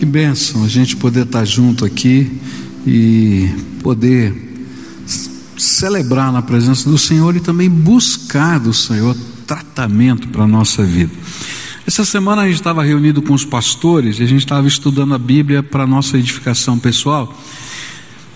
[0.00, 2.40] que bênção a gente poder estar junto aqui
[2.86, 3.50] e
[3.82, 4.34] poder
[5.58, 9.14] celebrar na presença do Senhor e também buscar do Senhor
[9.46, 11.12] tratamento para a nossa vida.
[11.86, 15.18] Essa semana a gente estava reunido com os pastores e a gente estava estudando a
[15.18, 17.38] Bíblia para a nossa edificação pessoal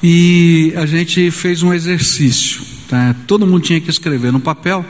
[0.02, 2.60] e a gente fez um exercício.
[2.90, 3.16] Tá?
[3.26, 4.84] Todo mundo tinha que escrever no papel,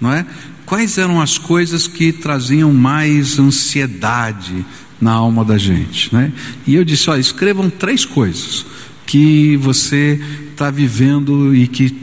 [0.00, 0.24] não é?
[0.64, 4.64] Quais eram as coisas que traziam mais ansiedade
[5.04, 6.32] na alma da gente, né?
[6.66, 8.64] E eu disse: olha, escrevam três coisas
[9.06, 10.18] que você
[10.50, 11.94] está vivendo e que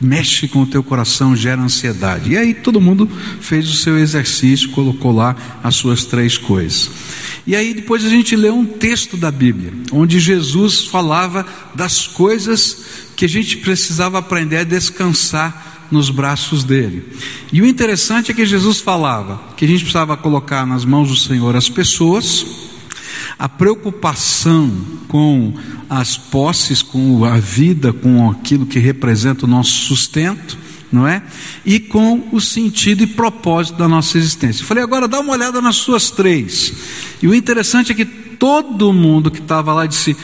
[0.00, 2.32] mexe com o teu coração, gera ansiedade.
[2.32, 3.08] E aí todo mundo
[3.40, 6.90] fez o seu exercício, colocou lá as suas três coisas.
[7.46, 12.84] E aí depois a gente leu um texto da Bíblia, onde Jesus falava das coisas
[13.14, 17.04] que a gente precisava aprender a descansar nos braços dele.
[17.52, 21.16] E o interessante é que Jesus falava que a gente precisava colocar nas mãos do
[21.16, 22.46] Senhor as pessoas,
[23.38, 24.70] a preocupação
[25.08, 25.54] com
[25.88, 30.58] as posses, com a vida, com aquilo que representa o nosso sustento,
[30.90, 31.22] não é?
[31.64, 34.62] E com o sentido e propósito da nossa existência.
[34.62, 36.72] Eu falei, agora dá uma olhada nas suas três.
[37.22, 40.16] E o interessante é que todo mundo que estava lá disse: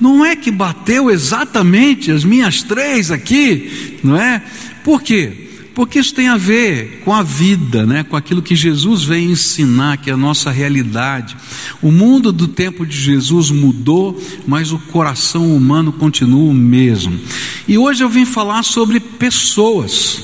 [0.00, 4.42] não é que bateu exatamente as minhas três aqui, não é?
[4.86, 5.32] Por quê?
[5.74, 8.04] Porque isso tem a ver com a vida, né?
[8.04, 11.36] com aquilo que Jesus vem ensinar, que é a nossa realidade.
[11.82, 17.18] O mundo do tempo de Jesus mudou, mas o coração humano continua o mesmo.
[17.66, 20.22] E hoje eu vim falar sobre pessoas.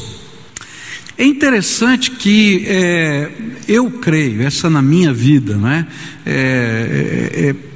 [1.18, 3.32] É interessante que é,
[3.66, 5.88] eu creio, essa na minha vida, né?
[6.24, 7.71] É, é, é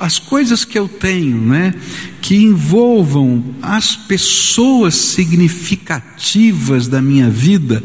[0.00, 1.74] as coisas que eu tenho, né,
[2.20, 7.82] que envolvam as pessoas significativas da minha vida,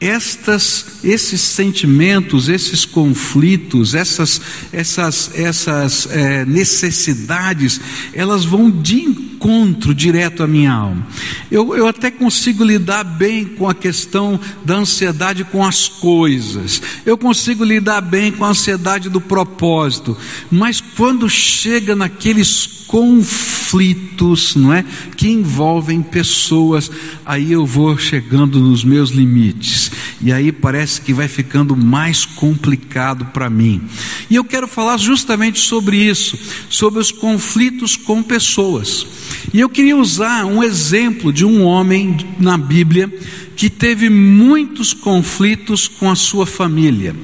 [0.00, 4.40] estas, esses sentimentos, esses conflitos, essas,
[4.72, 7.78] essas, essas é, necessidades,
[8.14, 11.06] elas vão de encontro direto à minha alma.
[11.50, 17.18] Eu, eu até consigo lidar bem com a questão da ansiedade com as coisas, eu
[17.18, 20.16] consigo lidar bem com a ansiedade do propósito,
[20.50, 24.84] mas quando chega naqueles conflitos, não é?
[25.16, 26.90] Que envolvem pessoas,
[27.24, 29.92] aí eu vou chegando nos meus limites.
[30.20, 33.80] E aí parece que vai ficando mais complicado para mim.
[34.28, 36.36] E eu quero falar justamente sobre isso,
[36.68, 39.06] sobre os conflitos com pessoas.
[39.54, 43.08] E eu queria usar um exemplo de um homem na Bíblia
[43.54, 47.14] que teve muitos conflitos com a sua família.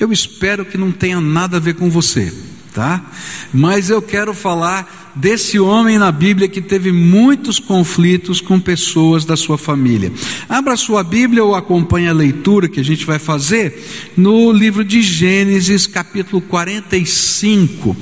[0.00, 2.32] Eu espero que não tenha nada a ver com você
[2.72, 3.04] tá?
[3.52, 9.36] Mas eu quero falar desse homem na Bíblia que teve muitos conflitos com pessoas da
[9.36, 10.12] sua família.
[10.48, 13.82] Abra sua Bíblia ou acompanhe a leitura que a gente vai fazer
[14.16, 17.96] no livro de Gênesis, capítulo 45.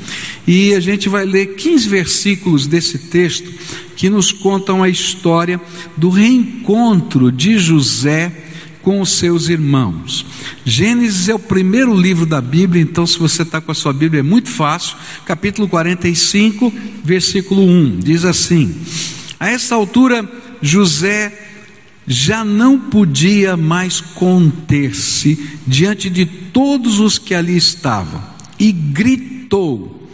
[0.47, 3.51] E a gente vai ler 15 versículos desse texto
[3.97, 5.61] que nos contam a história
[5.97, 8.50] do reencontro de José
[8.83, 10.25] com os seus irmãos.
[10.65, 14.21] Gênesis é o primeiro livro da Bíblia, então, se você está com a sua Bíblia,
[14.21, 14.97] é muito fácil.
[15.25, 16.73] Capítulo 45,
[17.05, 18.75] versículo 1: diz assim:
[19.39, 20.29] A essa altura,
[20.63, 21.49] José
[22.07, 28.23] já não podia mais conter-se diante de todos os que ali estavam
[28.59, 30.09] e gritou: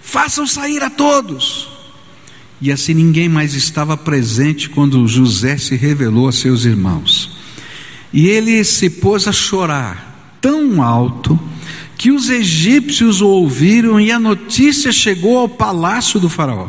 [0.00, 1.68] Façam sair a todos.
[2.60, 7.37] E assim ninguém mais estava presente quando José se revelou a seus irmãos.
[8.12, 11.38] E ele se pôs a chorar tão alto
[11.96, 16.68] que os egípcios o ouviram e a notícia chegou ao palácio do Faraó.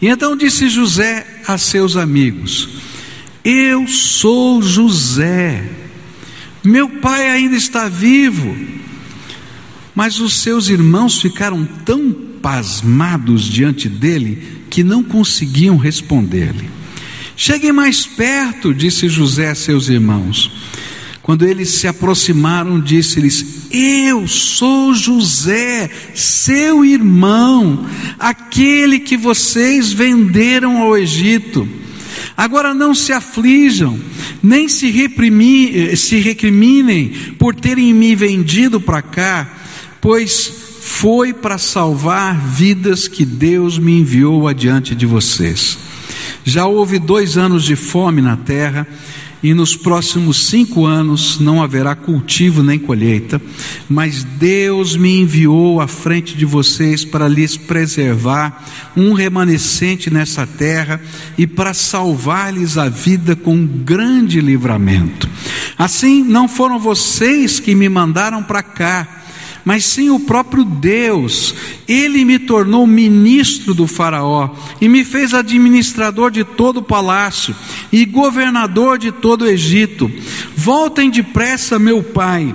[0.00, 2.68] E então disse José a seus amigos:
[3.44, 5.68] Eu sou José,
[6.62, 8.54] meu pai ainda está vivo.
[9.94, 16.81] Mas os seus irmãos ficaram tão pasmados diante dele que não conseguiam responder-lhe.
[17.36, 20.50] Cheguem mais perto, disse José a seus irmãos.
[21.22, 27.86] Quando eles se aproximaram, disse-lhes: Eu sou José, seu irmão,
[28.18, 31.66] aquele que vocês venderam ao Egito.
[32.36, 33.98] Agora não se aflijam,
[34.42, 34.92] nem se,
[35.96, 37.08] se recriminem
[37.38, 39.48] por terem me vendido para cá,
[40.00, 45.78] pois foi para salvar vidas que Deus me enviou adiante de vocês.
[46.44, 48.86] Já houve dois anos de fome na terra,
[49.42, 53.42] e nos próximos cinco anos não haverá cultivo nem colheita,
[53.88, 58.64] mas Deus me enviou à frente de vocês para lhes preservar
[58.96, 61.00] um remanescente nessa terra
[61.36, 65.28] e para salvar-lhes a vida com grande livramento.
[65.76, 69.21] Assim, não foram vocês que me mandaram para cá,
[69.64, 71.54] mas sim o próprio Deus.
[71.86, 74.50] Ele me tornou ministro do Faraó
[74.80, 77.54] e me fez administrador de todo o palácio
[77.92, 80.10] e governador de todo o Egito.
[80.56, 82.54] Voltem depressa, meu pai,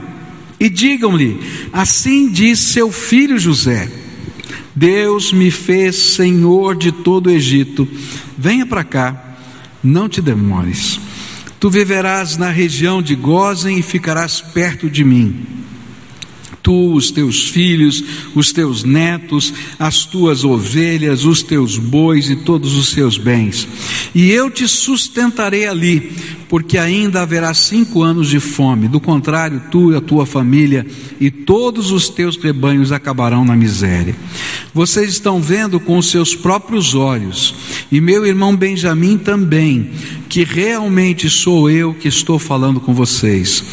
[0.59, 1.39] e digam-lhe:
[1.71, 3.89] Assim diz seu filho José.
[4.75, 7.87] Deus me fez senhor de todo o Egito.
[8.37, 9.37] Venha para cá,
[9.83, 10.99] não te demores.
[11.59, 15.57] Tu viverás na região de Gozen e ficarás perto de mim
[16.67, 18.03] tu, os teus filhos,
[18.35, 23.65] os teus netos, as tuas ovelhas, os teus bois e todos os seus bens.
[24.13, 26.11] E eu te sustentarei ali,
[26.49, 28.89] porque ainda haverá cinco anos de fome.
[28.89, 30.85] Do contrário, tu e a tua família
[31.21, 34.13] e todos os teus rebanhos acabarão na miséria.
[34.73, 37.55] Vocês estão vendo com os seus próprios olhos,
[37.89, 39.91] e meu irmão Benjamim também,
[40.27, 43.63] que realmente sou eu que estou falando com vocês.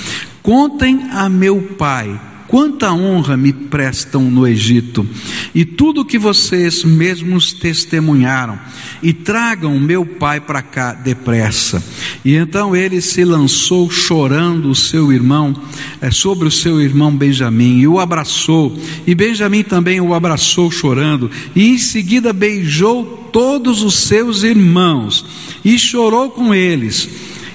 [0.45, 2.21] Contem a meu pai
[2.55, 5.05] quanta honra me prestam no Egito,
[5.53, 8.57] e tudo que vocês mesmos testemunharam,
[9.03, 11.83] e tragam meu pai para cá depressa.
[12.25, 15.53] E então ele se lançou chorando o seu irmão,
[16.01, 21.29] é, sobre o seu irmão Benjamim, e o abraçou, e Benjamim também o abraçou chorando,
[21.57, 25.27] e em seguida beijou todos os seus irmãos,
[25.65, 27.09] e chorou com eles,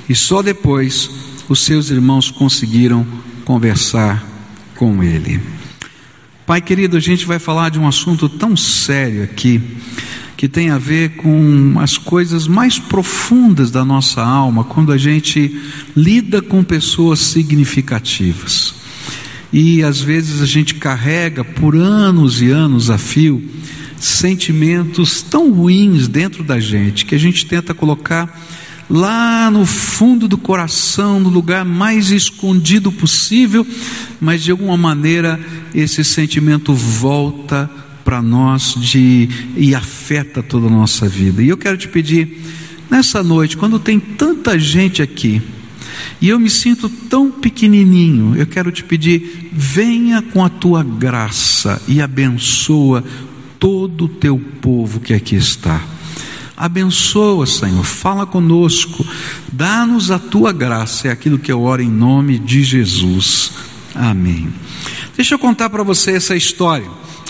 [0.10, 1.10] e só depois
[1.48, 3.08] os seus irmãos conseguiram
[3.46, 4.29] conversar
[4.80, 5.42] com Ele.
[6.48, 9.62] Pai querido, a gente vai falar de um assunto tão sério aqui,
[10.38, 15.54] que tem a ver com as coisas mais profundas da nossa alma, quando a gente
[15.94, 18.74] lida com pessoas significativas.
[19.52, 23.44] E às vezes a gente carrega por anos e anos a fio
[23.98, 28.34] sentimentos tão ruins dentro da gente que a gente tenta colocar
[28.90, 33.66] lá no fundo do coração, no lugar mais escondido possível,
[34.20, 35.40] mas de alguma maneira
[35.74, 37.70] esse sentimento volta
[38.04, 41.44] para nós de, e afeta toda a nossa vida.
[41.44, 42.42] E eu quero te pedir,
[42.90, 45.42] nessa noite, quando tem tanta gente aqui,
[46.20, 51.82] e eu me sinto tão pequenininho, eu quero te pedir, venha com a tua graça
[51.88, 53.04] e abençoa
[53.60, 55.99] todo o teu povo que aqui está.
[56.60, 59.08] Abençoa, Senhor, fala conosco,
[59.50, 63.54] dá-nos a tua graça, é aquilo que eu oro em nome de Jesus.
[63.96, 64.54] Amém.
[65.16, 66.86] Deixa eu contar para você essa história.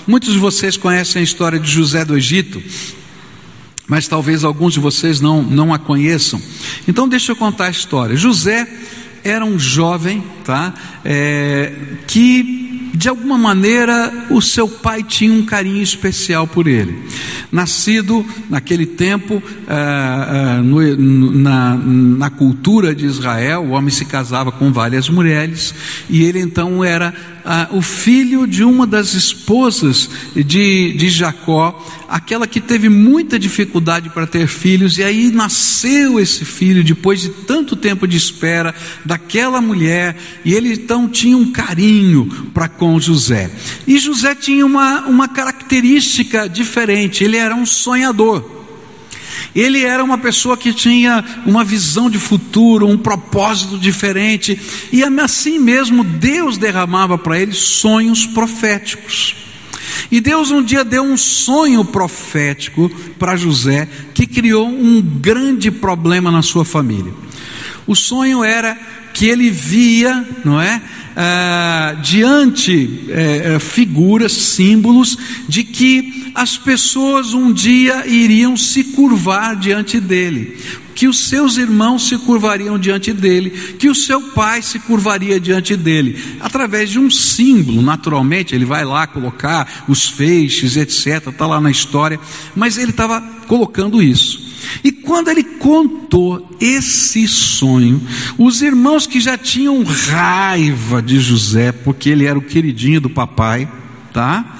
[0.07, 2.59] Muitos de vocês conhecem a história de José do Egito,
[3.87, 6.41] mas talvez alguns de vocês não, não a conheçam.
[6.87, 8.17] Então, deixa eu contar a história.
[8.17, 8.67] José
[9.23, 10.73] era um jovem, tá?
[11.05, 11.71] É,
[12.07, 17.03] que de alguma maneira o seu pai tinha um carinho especial por ele.
[17.51, 24.51] Nascido naquele tempo, ah, ah, no, na, na cultura de Israel, o homem se casava
[24.51, 25.73] com várias mulheres
[26.09, 27.13] e ele então era
[27.45, 34.09] ah, o filho de uma das esposas de, de Jacó, aquela que teve muita dificuldade
[34.09, 38.73] para ter filhos, e aí nasceu esse filho depois de tanto tempo de espera
[39.05, 43.51] daquela mulher, e ele então tinha um carinho para com José.
[43.87, 48.57] E José tinha uma, uma característica diferente, ele era um sonhador.
[49.55, 54.59] Ele era uma pessoa que tinha uma visão de futuro, um propósito diferente,
[54.91, 59.48] e assim mesmo Deus derramava para ele sonhos proféticos.
[60.11, 66.31] E Deus um dia deu um sonho profético para José, que criou um grande problema
[66.31, 67.13] na sua família.
[67.85, 68.77] O sonho era
[69.13, 70.81] que ele via, não é?
[71.15, 79.99] Ah, diante é, figuras, símbolos de que as pessoas um dia iriam se curvar diante
[79.99, 80.57] dele,
[80.95, 83.49] que os seus irmãos se curvariam diante dele,
[83.79, 88.85] que o seu pai se curvaria diante dele, através de um símbolo, naturalmente, ele vai
[88.85, 92.19] lá colocar os feixes, etc., está lá na história,
[92.55, 94.48] mas ele estava colocando isso.
[94.83, 98.01] E quando ele contou esse sonho,
[98.37, 103.69] os irmãos que já tinham raiva de José, porque ele era o queridinho do papai,
[104.13, 104.59] tá?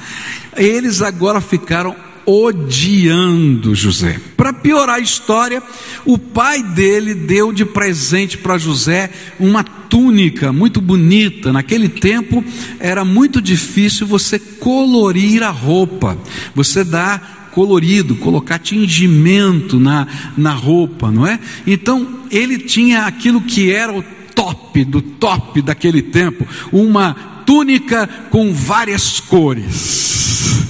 [0.56, 1.96] Eles agora ficaram
[2.30, 4.20] odiando José.
[4.38, 5.64] Para piorar a história,
[6.06, 11.52] o pai dele deu de presente para José uma túnica muito bonita.
[11.52, 12.44] Naquele tempo
[12.80, 16.18] era muito difícil você colorir a roupa.
[16.54, 17.20] Você dá
[17.60, 21.38] colorido, colocar tingimento na, na roupa, não é?
[21.68, 24.02] Então ele tinha aquilo que era o
[24.34, 27.14] top do top daquele tempo, uma
[27.46, 30.64] túnica com várias cores.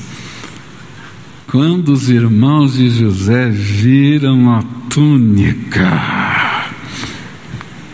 [1.46, 6.66] Quando os irmãos de José viram a túnica,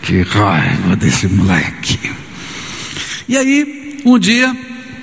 [0.00, 1.98] que raiva desse moleque.
[3.28, 4.56] E aí, um dia,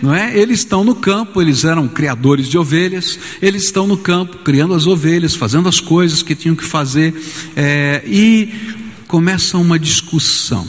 [0.03, 0.37] não é?
[0.37, 4.85] Eles estão no campo, eles eram criadores de ovelhas, eles estão no campo criando as
[4.85, 7.15] ovelhas, fazendo as coisas que tinham que fazer,
[7.55, 8.53] é, e
[9.07, 10.67] começa uma discussão.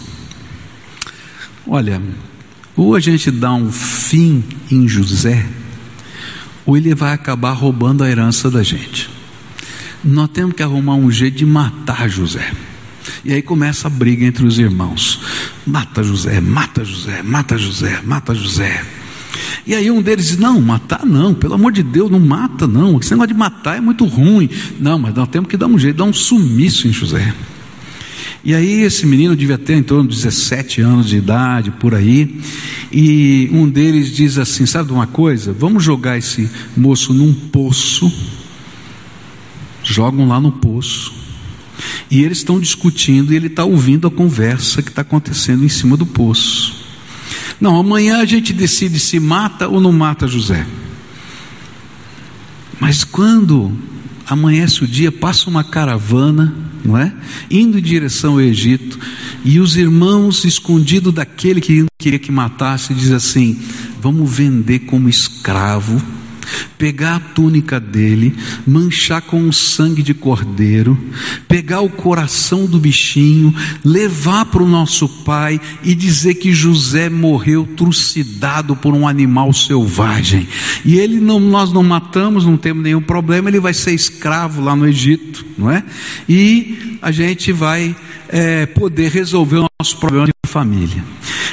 [1.67, 2.01] Olha,
[2.77, 5.45] ou a gente dá um fim em José,
[6.65, 9.11] ou ele vai acabar roubando a herança da gente.
[10.05, 12.53] Nós temos que arrumar um jeito de matar José.
[13.25, 15.21] E aí começa a briga entre os irmãos.
[15.67, 19.04] Mata José, mata José, mata José, mata José.
[19.67, 22.99] E aí um deles diz: Não, matar não, pelo amor de Deus, não mata não.
[22.99, 24.49] Esse negócio de matar é muito ruim.
[24.79, 27.35] Não, mas nós temos que dar um jeito, dar um sumiço em José.
[28.45, 32.41] E aí esse menino devia ter em torno de 17 anos de idade, por aí.
[32.93, 35.53] E um deles diz assim: Sabe de uma coisa?
[35.53, 38.13] Vamos jogar esse moço num poço.
[39.83, 41.25] Jogam lá no poço
[42.11, 45.97] e eles estão discutindo e ele está ouvindo a conversa que está acontecendo em cima
[45.97, 46.84] do poço.
[47.61, 50.67] Não, amanhã a gente decide se mata ou não mata José.
[52.81, 53.73] Mas quando
[54.27, 57.13] amanhece o dia, passa uma caravana, não é?
[57.51, 58.99] Indo em direção ao Egito,
[59.45, 63.59] e os irmãos, escondidos daquele que queria que matasse, diz assim:
[64.01, 66.03] Vamos vender como escravo
[66.79, 68.35] pegar a túnica dele,
[68.67, 70.99] manchar com o sangue de cordeiro,
[71.49, 77.67] pegar o coração do bichinho, levar para o nosso pai e dizer que José morreu
[77.77, 80.49] trucidado por um animal selvagem.
[80.85, 84.77] E ele não, nós não matamos, não temos nenhum problema, ele vai ser escravo lá
[84.77, 85.83] no Egito, não é?
[86.29, 87.95] E a gente vai
[88.29, 91.05] é, poder resolver o nosso problema de família.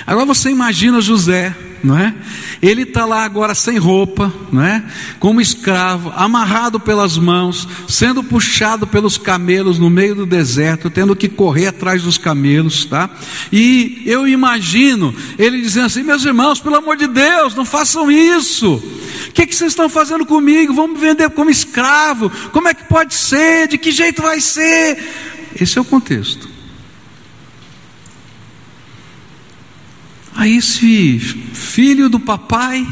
[0.06, 2.14] Agora você imagina José não é?
[2.62, 4.84] Ele está lá agora sem roupa, não é?
[5.20, 11.28] Como escravo, amarrado pelas mãos, sendo puxado pelos camelos no meio do deserto, tendo que
[11.28, 13.10] correr atrás dos camelos, tá?
[13.52, 18.76] E eu imagino ele dizendo assim: meus irmãos, pelo amor de Deus, não façam isso.
[19.28, 20.74] O que, que vocês estão fazendo comigo?
[20.74, 22.30] Vão me vender como escravo?
[22.52, 23.68] Como é que pode ser?
[23.68, 24.98] De que jeito vai ser?
[25.60, 26.51] Esse é o contexto.
[30.36, 32.88] Aí esse filho do papai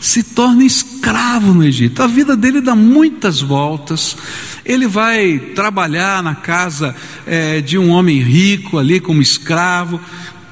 [0.00, 2.02] se torna escravo no Egito.
[2.02, 4.16] A vida dele dá muitas voltas.
[4.64, 6.94] Ele vai trabalhar na casa
[7.26, 10.00] é, de um homem rico ali como escravo.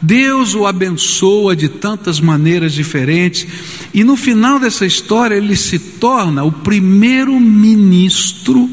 [0.00, 3.46] Deus o abençoa de tantas maneiras diferentes.
[3.92, 8.68] E no final dessa história, ele se torna o primeiro ministro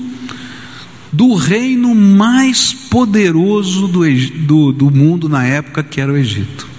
[1.12, 4.02] do reino mais poderoso do,
[4.46, 6.71] do, do mundo na época, que era o Egito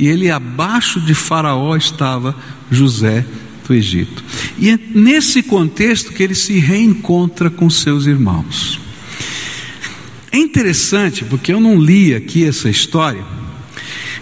[0.00, 2.34] e ele abaixo de Faraó estava
[2.70, 3.24] José
[3.68, 4.24] do Egito.
[4.58, 8.80] E é nesse contexto que ele se reencontra com seus irmãos.
[10.32, 13.22] É interessante, porque eu não li aqui essa história,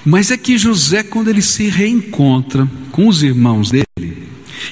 [0.05, 3.87] mas é que José, quando ele se reencontra com os irmãos dele,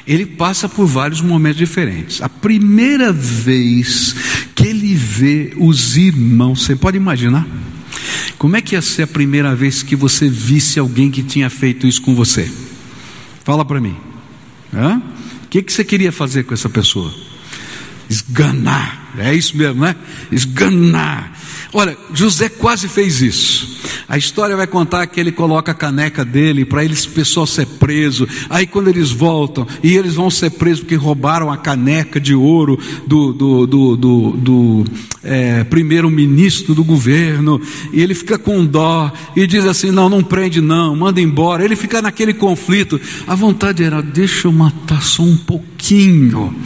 [0.09, 2.21] ele passa por vários momentos diferentes.
[2.21, 4.17] A primeira vez
[4.57, 7.47] que ele vê os irmãos, você pode imaginar?
[8.39, 11.87] Como é que ia ser a primeira vez que você visse alguém que tinha feito
[11.87, 12.51] isso com você?
[13.45, 13.97] Fala para mim.
[15.45, 17.15] O que, que você queria fazer com essa pessoa?
[18.11, 19.97] Esganar, é isso mesmo, né?
[20.31, 21.33] Esganar.
[21.77, 23.77] Olha, José quase fez isso.
[24.09, 28.27] A história vai contar que ele coloca a caneca dele para eles, pessoal ser preso.
[28.49, 32.79] Aí quando eles voltam, e eles vão ser presos porque roubaram a caneca de ouro
[33.07, 34.85] do, do, do, do, do
[35.23, 37.61] é, primeiro-ministro do governo.
[37.93, 41.63] E ele fica com dó e diz assim: não, não prende, não, manda embora.
[41.63, 42.99] Ele fica naquele conflito.
[43.27, 46.57] A vontade era: deixa eu matar só um pouquinho.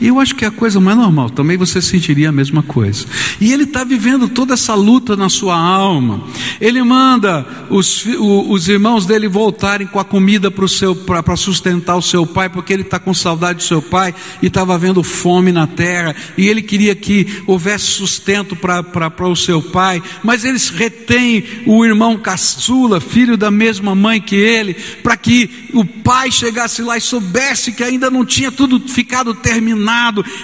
[0.00, 3.04] E eu acho que é a coisa mais normal, também você sentiria a mesma coisa.
[3.38, 6.24] E ele está vivendo toda essa luta na sua alma.
[6.58, 8.06] Ele manda os,
[8.48, 12.98] os irmãos dele voltarem com a comida para sustentar o seu pai, porque ele está
[12.98, 16.16] com saudade do seu pai e estava vendo fome na terra.
[16.38, 22.16] E ele queria que houvesse sustento para o seu pai, mas eles retêm o irmão
[22.16, 27.72] caçula, filho da mesma mãe que ele, para que o pai chegasse lá e soubesse
[27.72, 29.89] que ainda não tinha tudo ficado terminado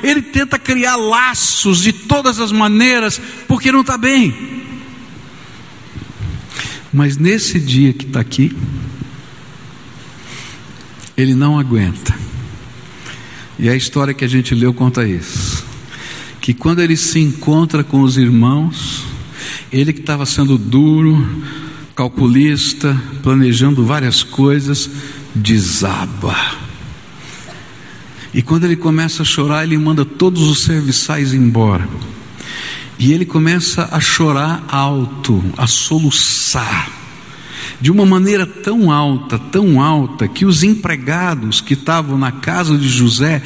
[0.03, 4.35] ele tenta criar laços de todas as maneiras, porque não está bem.
[6.93, 8.57] Mas nesse dia que está aqui,
[11.17, 12.15] ele não aguenta.
[13.59, 15.65] E a história que a gente leu conta isso.
[16.41, 19.05] Que quando ele se encontra com os irmãos,
[19.73, 21.27] ele que estava sendo duro,
[21.95, 24.89] calculista, planejando várias coisas,
[25.35, 26.66] desaba
[28.37, 31.89] e quando ele começa a chorar, ele manda todos os serviçais embora.
[32.99, 36.91] E ele começa a chorar alto, a soluçar.
[37.81, 42.89] de uma maneira tão alta, tão alta, que os empregados que estavam na casa de
[42.89, 43.43] José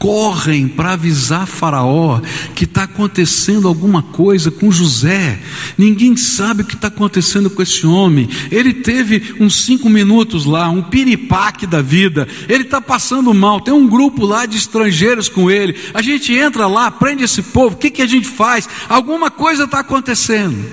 [0.00, 2.22] correm para avisar Faraó
[2.54, 5.38] que está acontecendo alguma coisa com José.
[5.76, 8.26] Ninguém sabe o que está acontecendo com esse homem.
[8.50, 12.26] Ele teve uns cinco minutos lá, um piripaque da vida.
[12.48, 13.60] Ele está passando mal.
[13.60, 15.76] Tem um grupo lá de estrangeiros com ele.
[15.92, 17.76] A gente entra lá, prende esse povo.
[17.76, 18.66] O que, que a gente faz?
[18.88, 20.64] Alguma coisa está acontecendo.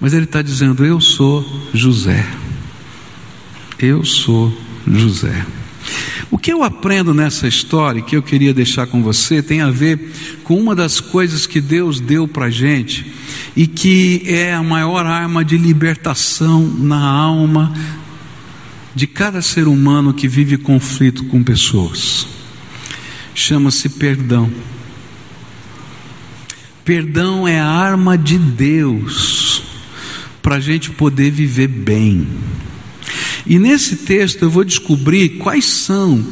[0.00, 1.44] Mas ele está dizendo: Eu sou
[1.74, 2.24] José.
[3.80, 4.56] Eu sou
[4.86, 5.44] José.
[6.30, 10.12] O que eu aprendo nessa história que eu queria deixar com você tem a ver
[10.44, 13.12] com uma das coisas que Deus deu para a gente
[13.56, 17.74] e que é a maior arma de libertação na alma
[18.94, 22.28] de cada ser humano que vive conflito com pessoas.
[23.34, 24.50] Chama-se perdão.
[26.84, 29.62] Perdão é a arma de Deus
[30.40, 32.26] para a gente poder viver bem.
[33.46, 36.24] E nesse texto eu vou descobrir quais são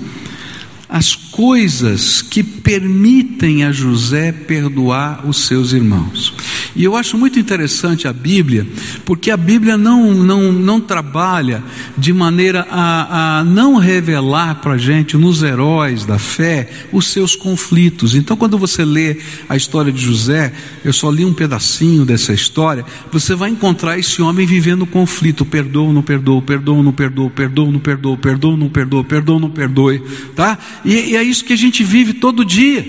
[0.89, 6.33] as coisas que permitem a José perdoar os seus irmãos.
[6.75, 8.67] E eu acho muito interessante a Bíblia,
[9.05, 11.63] porque a Bíblia não, não, não trabalha
[11.97, 17.35] de maneira a, a não revelar para a gente, nos heróis da fé, os seus
[17.35, 18.15] conflitos.
[18.15, 20.53] Então, quando você lê a história de José,
[20.85, 25.93] eu só li um pedacinho dessa história, você vai encontrar esse homem vivendo conflito: perdoa,
[25.93, 30.03] não perdoa, perdoa, não perdoa, perdoa, não perdoa, perdoa, não perdoa, perdoa, não perdoe,
[30.35, 30.59] tá?
[30.85, 32.85] E, e é isso que a gente vive todo dia.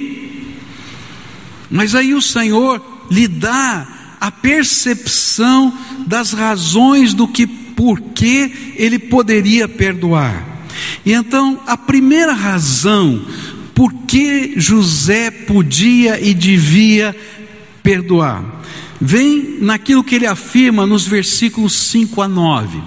[1.70, 3.88] Mas aí o Senhor lhe dá
[4.20, 5.74] a percepção
[6.06, 10.46] das razões do que por que ele poderia perdoar.
[11.06, 13.26] E então, a primeira razão
[13.74, 17.16] por que José podia e devia
[17.82, 18.60] perdoar
[19.00, 22.82] vem naquilo que ele afirma nos versículos 5 a 9.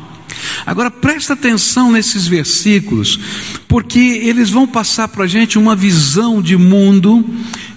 [0.66, 3.18] Agora presta atenção nesses versículos,
[3.66, 7.24] porque eles vão passar para a gente uma visão de mundo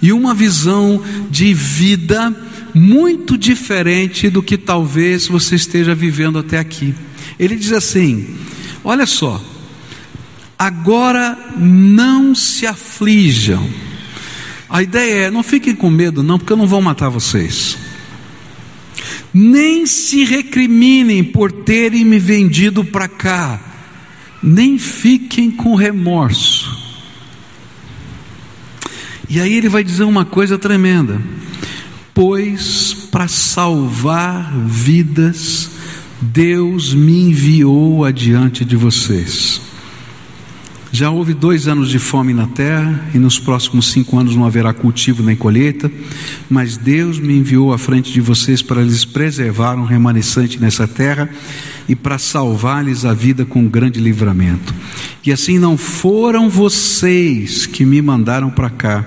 [0.02, 2.34] e uma visão de vida
[2.78, 6.94] muito diferente do que talvez você esteja vivendo até aqui.
[7.38, 8.36] Ele diz assim:
[8.84, 9.42] olha só,
[10.58, 13.66] agora não se aflijam.
[14.68, 17.78] A ideia é: não fiquem com medo, não, porque eu não vou matar vocês
[19.38, 23.60] nem se recriminem por terem me vendido para cá,
[24.42, 26.74] nem fiquem com remorso.
[29.28, 31.20] E aí ele vai dizer uma coisa tremenda:
[32.16, 35.70] pois para salvar vidas,
[36.18, 39.60] Deus me enviou adiante de vocês.
[40.90, 44.72] Já houve dois anos de fome na terra, e nos próximos cinco anos não haverá
[44.72, 45.92] cultivo nem colheita,
[46.48, 51.28] mas Deus me enviou à frente de vocês para lhes preservar um remanescente nessa terra
[51.86, 54.74] e para salvar-lhes a vida com um grande livramento.
[55.22, 59.04] E assim não foram vocês que me mandaram para cá,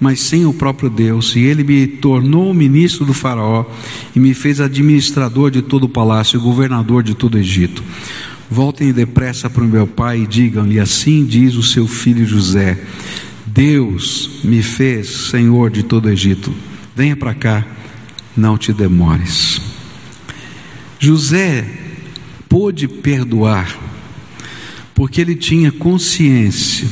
[0.00, 3.66] mas sim o próprio Deus, e ele me tornou ministro do Faraó
[4.16, 7.84] e me fez administrador de todo o palácio governador de todo o Egito.
[8.50, 12.82] Voltem depressa para o meu pai e digam-lhe: Assim diz o seu filho José:
[13.46, 16.52] Deus me fez senhor de todo o Egito.
[16.96, 17.66] Venha para cá,
[18.34, 19.60] não te demores.
[20.98, 21.64] José
[22.48, 23.78] pôde perdoar,
[24.94, 26.88] porque ele tinha consciência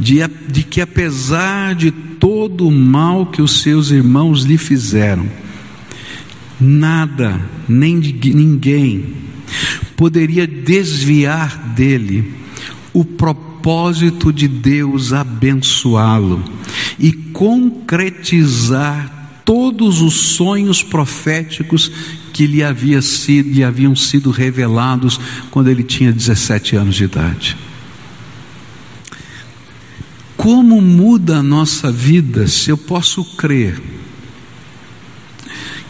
[0.00, 5.28] de, de que, apesar de todo o mal que os seus irmãos lhe fizeram,
[6.58, 9.20] nada, nem de, ninguém
[9.96, 12.32] poderia desviar dele
[12.92, 16.42] o propósito de Deus abençoá-lo
[16.98, 21.90] e concretizar todos os sonhos proféticos
[22.32, 27.56] que lhe, havia sido, lhe haviam sido revelados quando ele tinha 17 anos de idade.
[30.40, 33.78] Como muda a nossa vida se eu posso crer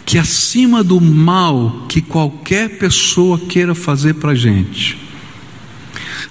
[0.05, 4.99] que acima do mal que qualquer pessoa queira fazer para a gente,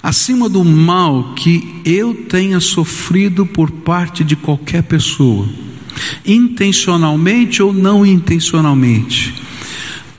[0.04, 5.48] acima do mal que eu tenha sofrido por parte de qualquer pessoa,
[6.26, 9.34] intencionalmente ou não intencionalmente,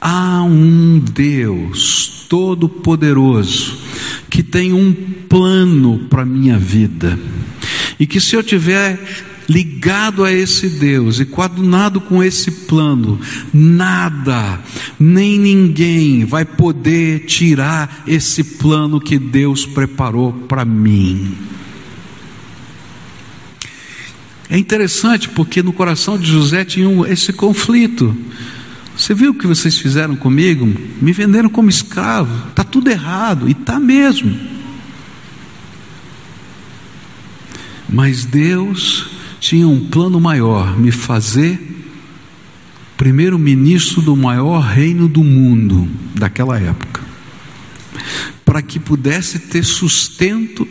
[0.00, 3.76] há um Deus todo-poderoso
[4.30, 4.90] que tem um
[5.28, 7.18] plano para a minha vida.
[8.00, 8.98] E que se eu tiver
[9.46, 13.20] ligado a esse Deus e coadunado com esse plano,
[13.52, 14.60] nada,
[14.98, 21.36] nem ninguém vai poder tirar esse plano que Deus preparou para mim.
[24.48, 28.16] É interessante porque no coração de José tinha esse conflito.
[28.96, 30.66] Você viu o que vocês fizeram comigo?
[31.02, 32.48] Me venderam como escravo.
[32.48, 34.49] Está tudo errado, e está mesmo.
[37.92, 41.58] Mas Deus tinha um plano maior: me fazer
[42.96, 47.00] primeiro-ministro do maior reino do mundo daquela época,
[48.44, 50.68] para que pudesse ter sustento,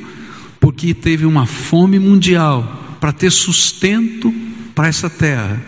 [0.59, 4.33] porque teve uma fome mundial, para ter sustento
[4.75, 5.61] para essa terra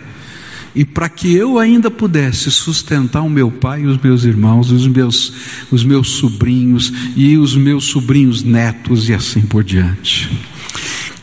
[0.74, 4.86] e para que eu ainda pudesse sustentar o meu pai e os meus irmãos, os
[4.86, 5.32] meus,
[5.70, 10.30] os meus sobrinhos e os meus sobrinhos netos e assim por diante.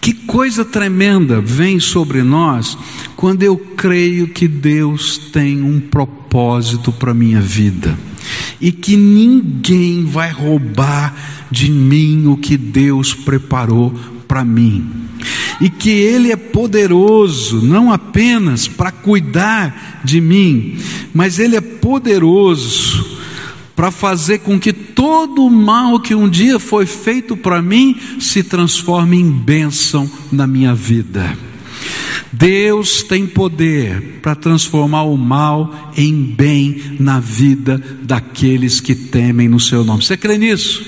[0.01, 2.77] Que coisa tremenda vem sobre nós
[3.15, 7.97] quando eu creio que Deus tem um propósito para a minha vida.
[8.61, 13.93] E que ninguém vai roubar de mim o que Deus preparou
[14.27, 14.87] para mim.
[15.59, 20.77] E que Ele é poderoso não apenas para cuidar de mim,
[21.13, 23.18] mas Ele é poderoso
[23.79, 28.43] para fazer com que todo o mal que um dia foi feito para mim se
[28.43, 31.37] transforme em bênção na minha vida.
[32.29, 39.61] Deus tem poder para transformar o mal em bem na vida daqueles que temem no
[39.61, 40.03] seu nome.
[40.03, 40.85] Você crê nisso?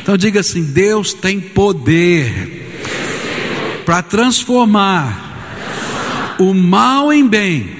[0.00, 7.77] Então diga assim: Deus tem poder para transformar o mal em bem.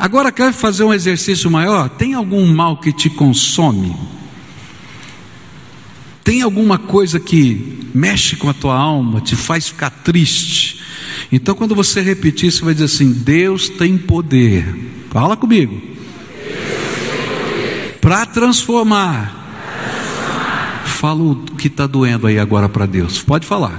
[0.00, 1.90] Agora quer fazer um exercício maior?
[1.90, 3.94] Tem algum mal que te consome?
[6.24, 10.80] Tem alguma coisa que mexe com a tua alma, te faz ficar triste?
[11.30, 14.74] Então, quando você repetir, você vai dizer assim: Deus tem poder.
[15.10, 15.78] Fala comigo.
[18.00, 19.36] Para transformar.
[20.86, 23.20] Fala o que está doendo aí agora para Deus.
[23.20, 23.78] Pode falar.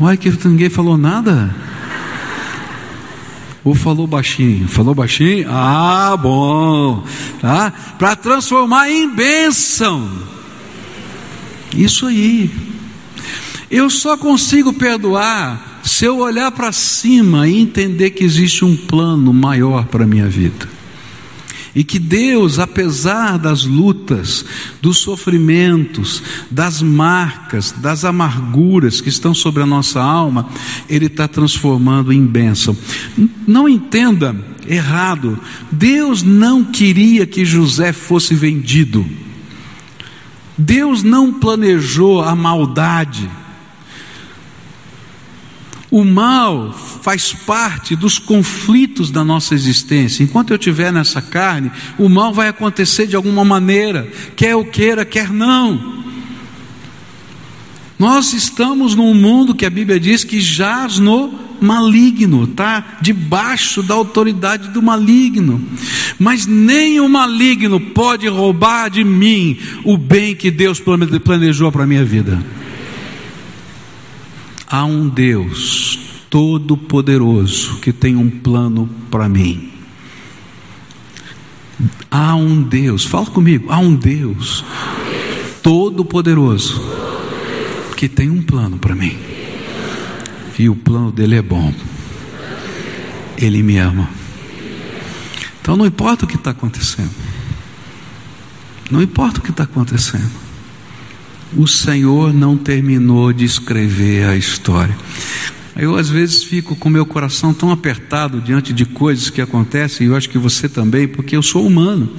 [0.00, 1.54] Uai, que ninguém falou nada?
[3.68, 4.66] Ou falou baixinho?
[4.66, 5.46] Falou baixinho?
[5.50, 7.04] Ah, bom.
[7.38, 7.70] Tá?
[7.98, 10.10] Para transformar em bênção.
[11.76, 12.50] Isso aí.
[13.70, 19.34] Eu só consigo perdoar se eu olhar para cima e entender que existe um plano
[19.34, 20.66] maior para a minha vida.
[21.74, 24.44] E que Deus, apesar das lutas,
[24.80, 30.48] dos sofrimentos, das marcas, das amarguras que estão sobre a nossa alma,
[30.88, 32.76] Ele está transformando em bênção.
[33.46, 34.34] Não entenda
[34.66, 35.38] errado,
[35.70, 39.06] Deus não queria que José fosse vendido.
[40.56, 43.30] Deus não planejou a maldade.
[45.90, 50.22] O mal faz parte dos conflitos da nossa existência.
[50.22, 55.04] Enquanto eu estiver nessa carne, o mal vai acontecer de alguma maneira, quer eu queira,
[55.04, 55.98] quer não.
[57.98, 62.98] Nós estamos num mundo que a Bíblia diz que jaz no maligno, tá?
[63.00, 65.60] Debaixo da autoridade do maligno.
[66.18, 70.80] Mas nem o maligno pode roubar de mim o bem que Deus
[71.24, 72.38] planejou para a minha vida.
[74.70, 79.72] Há um Deus todo-poderoso que tem um plano para mim.
[82.10, 84.62] Há um Deus, fala comigo, há um Deus
[85.62, 86.82] todo-poderoso
[87.96, 89.18] que tem um plano para mim.
[90.58, 91.72] E o plano dele é bom.
[93.38, 94.10] Ele me ama.
[95.62, 97.14] Então não importa o que está acontecendo.
[98.90, 100.47] Não importa o que está acontecendo
[101.56, 104.96] o Senhor não terminou de escrever a história.
[105.76, 110.10] Eu às vezes fico com meu coração tão apertado diante de coisas que acontecem, e
[110.10, 112.10] eu acho que você também, porque eu sou humano.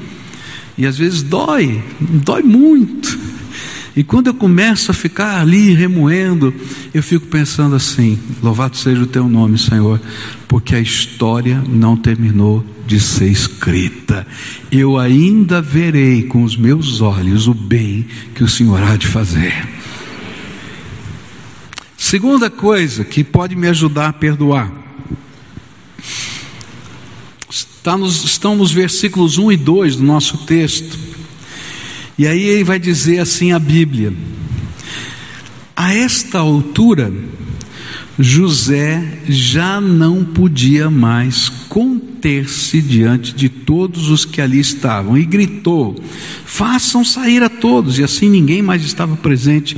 [0.77, 3.19] E às vezes dói, dói muito.
[3.95, 6.53] E quando eu começo a ficar ali remoendo,
[6.93, 9.99] eu fico pensando assim: louvado seja o teu nome, Senhor,
[10.47, 14.25] porque a história não terminou de ser escrita.
[14.71, 19.67] Eu ainda verei com os meus olhos o bem que o Senhor há de fazer.
[21.97, 24.71] Segunda coisa que pode me ajudar a perdoar.
[27.49, 31.08] Está nos, estão nos versículos 1 e 2 do nosso texto.
[32.19, 34.13] E aí ele vai dizer assim a Bíblia:
[35.73, 37.13] A esta altura,
[38.19, 45.95] José já não podia mais conter-se diante de todos os que ali estavam e gritou:
[46.43, 47.97] Façam sair a todos.
[47.97, 49.77] E assim ninguém mais estava presente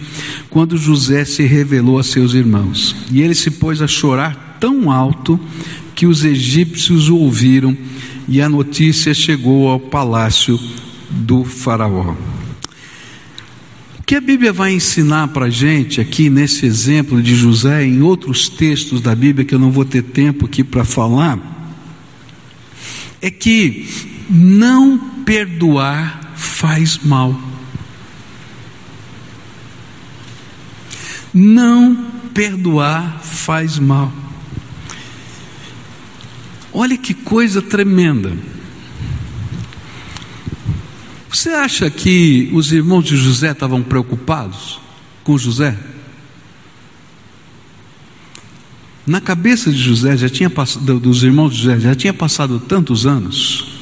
[0.50, 2.96] quando José se revelou a seus irmãos.
[3.12, 5.40] E ele se pôs a chorar tão alto
[5.94, 7.78] que os egípcios o ouviram
[8.28, 10.60] e a notícia chegou ao palácio
[11.12, 12.16] do Faraó
[14.06, 18.50] que a Bíblia vai ensinar para a gente aqui nesse exemplo de José, em outros
[18.50, 21.40] textos da Bíblia que eu não vou ter tempo aqui para falar,
[23.22, 23.88] é que
[24.30, 27.40] não perdoar faz mal.
[31.34, 34.12] Não perdoar faz mal.
[36.74, 38.34] Olha que coisa tremenda.
[41.32, 44.82] Você acha que os irmãos de José estavam preocupados
[45.24, 45.78] com José?
[49.08, 53.06] Na cabeça de José já tinha passado, dos irmãos de José já tinha passado tantos
[53.06, 53.80] anos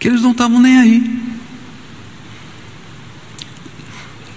[0.00, 1.20] que eles não estavam nem aí.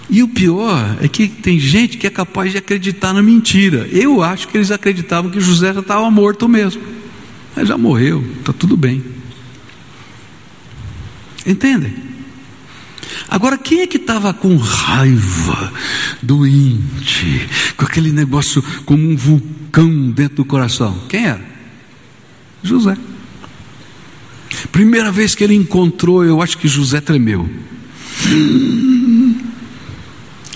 [0.08, 3.88] E o pior é que tem gente que é capaz de acreditar na mentira.
[3.90, 6.82] Eu acho que eles acreditavam que José já estava morto mesmo.
[7.56, 9.21] Mas já morreu, está tudo bem.
[11.46, 11.92] Entendem?
[13.28, 15.72] Agora, quem é que estava com raiva,
[16.22, 20.98] doente, com aquele negócio como um vulcão dentro do coração?
[21.08, 21.44] Quem era?
[22.62, 22.96] José.
[24.70, 27.48] Primeira vez que ele encontrou, eu acho que José tremeu.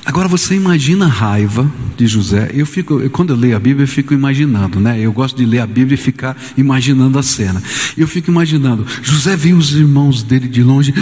[0.06, 2.52] Agora você imagina a raiva de José.
[2.54, 5.00] Eu fico, quando eu leio a Bíblia, eu fico imaginando, né?
[5.00, 7.60] Eu gosto de ler a Bíblia e ficar imaginando a cena.
[7.98, 10.94] Eu fico imaginando, José viu os irmãos dele de longe.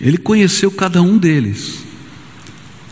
[0.00, 1.84] Ele conheceu cada um deles.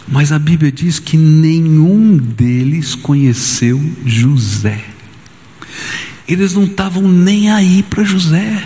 [0.07, 4.85] Mas a Bíblia diz que nenhum deles conheceu José.
[6.29, 8.63] Eles não estavam nem aí para José.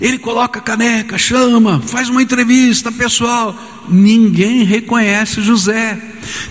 [0.00, 3.56] Ele coloca caneca, chama, faz uma entrevista pessoal.
[3.88, 6.00] Ninguém reconhece José.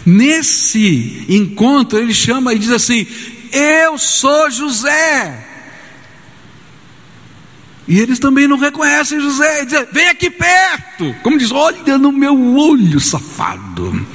[0.06, 3.06] Nesse encontro, ele chama e diz assim:
[3.52, 5.48] Eu sou José.
[7.86, 9.66] E eles também não reconhecem José.
[9.66, 11.14] Diz, Vem aqui perto.
[11.22, 14.06] Como diz: Olha no meu olho, safado.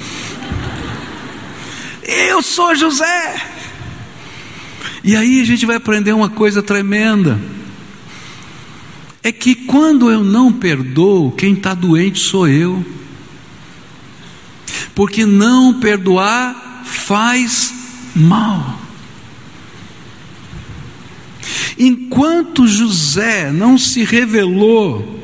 [2.02, 3.42] Eu sou José.
[5.04, 7.38] E aí a gente vai aprender uma coisa tremenda
[9.28, 12.82] é que quando eu não perdoo, quem está doente sou eu.
[14.94, 17.74] Porque não perdoar faz
[18.16, 18.80] mal.
[21.78, 25.20] Enquanto José não se revelou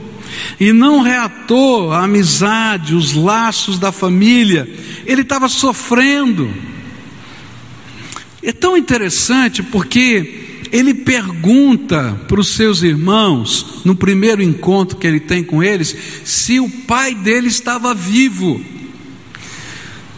[0.61, 4.69] e não reatou a amizade, os laços da família,
[5.07, 6.53] ele estava sofrendo.
[8.43, 10.43] É tão interessante porque
[10.75, 16.59] ele pergunta para os seus irmãos, no primeiro encontro que ele tem com eles, se
[16.59, 18.61] o pai dele estava vivo.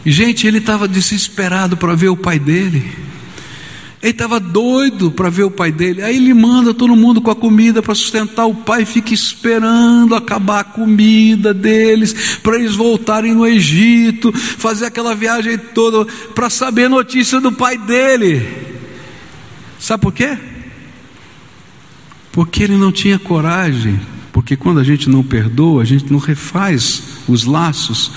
[0.03, 2.83] Gente, ele estava desesperado para ver o pai dele.
[4.03, 6.03] Ele estava doido para ver o pai dele.
[6.03, 10.61] Aí ele manda todo mundo com a comida para sustentar o pai, fica esperando acabar
[10.61, 17.43] a comida deles, para eles voltarem no Egito, fazer aquela viagem toda para saber notícia
[17.43, 18.76] do pai dele.
[19.87, 20.37] Sabe por quê?
[22.33, 24.01] Porque ele não tinha coragem,
[24.33, 28.11] porque quando a gente não perdoa, a gente não refaz os laços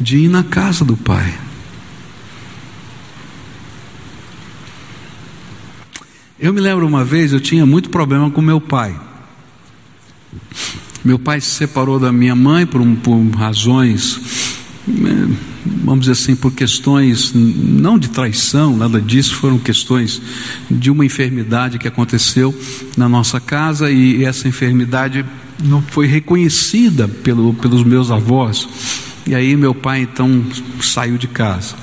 [0.00, 1.38] de ir na casa do Pai.
[6.38, 8.98] Eu me lembro uma vez, eu tinha muito problema com meu pai.
[11.04, 14.56] Meu pai se separou da minha mãe por, por razões
[14.88, 20.20] eh, vamos dizer assim, por questões não de traição, nada disso, foram questões
[20.70, 22.54] de uma enfermidade que aconteceu
[22.96, 25.24] na nossa casa e essa enfermidade
[25.62, 28.68] não foi reconhecida pelo, pelos meus avós.
[29.26, 30.44] E aí meu pai então
[30.80, 31.74] saiu de casa.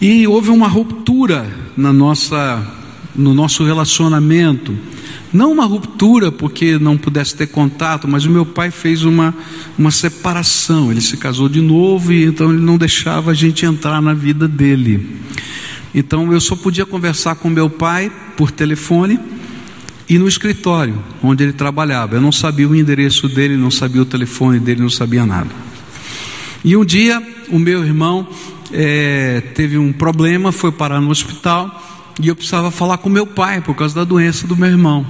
[0.00, 2.64] E houve uma ruptura na nossa,
[3.16, 4.76] no nosso relacionamento.
[5.32, 9.34] Não uma ruptura porque não pudesse ter contato, mas o meu pai fez uma,
[9.78, 10.90] uma separação.
[10.90, 14.48] Ele se casou de novo e então ele não deixava a gente entrar na vida
[14.48, 15.18] dele.
[15.94, 19.18] Então eu só podia conversar com meu pai por telefone
[20.08, 22.16] e no escritório onde ele trabalhava.
[22.16, 25.50] Eu não sabia o endereço dele, não sabia o telefone dele, não sabia nada.
[26.64, 28.26] E um dia o meu irmão
[28.72, 31.84] é, teve um problema, foi parar no hospital
[32.20, 35.06] e eu precisava falar com meu pai por causa da doença do meu irmão.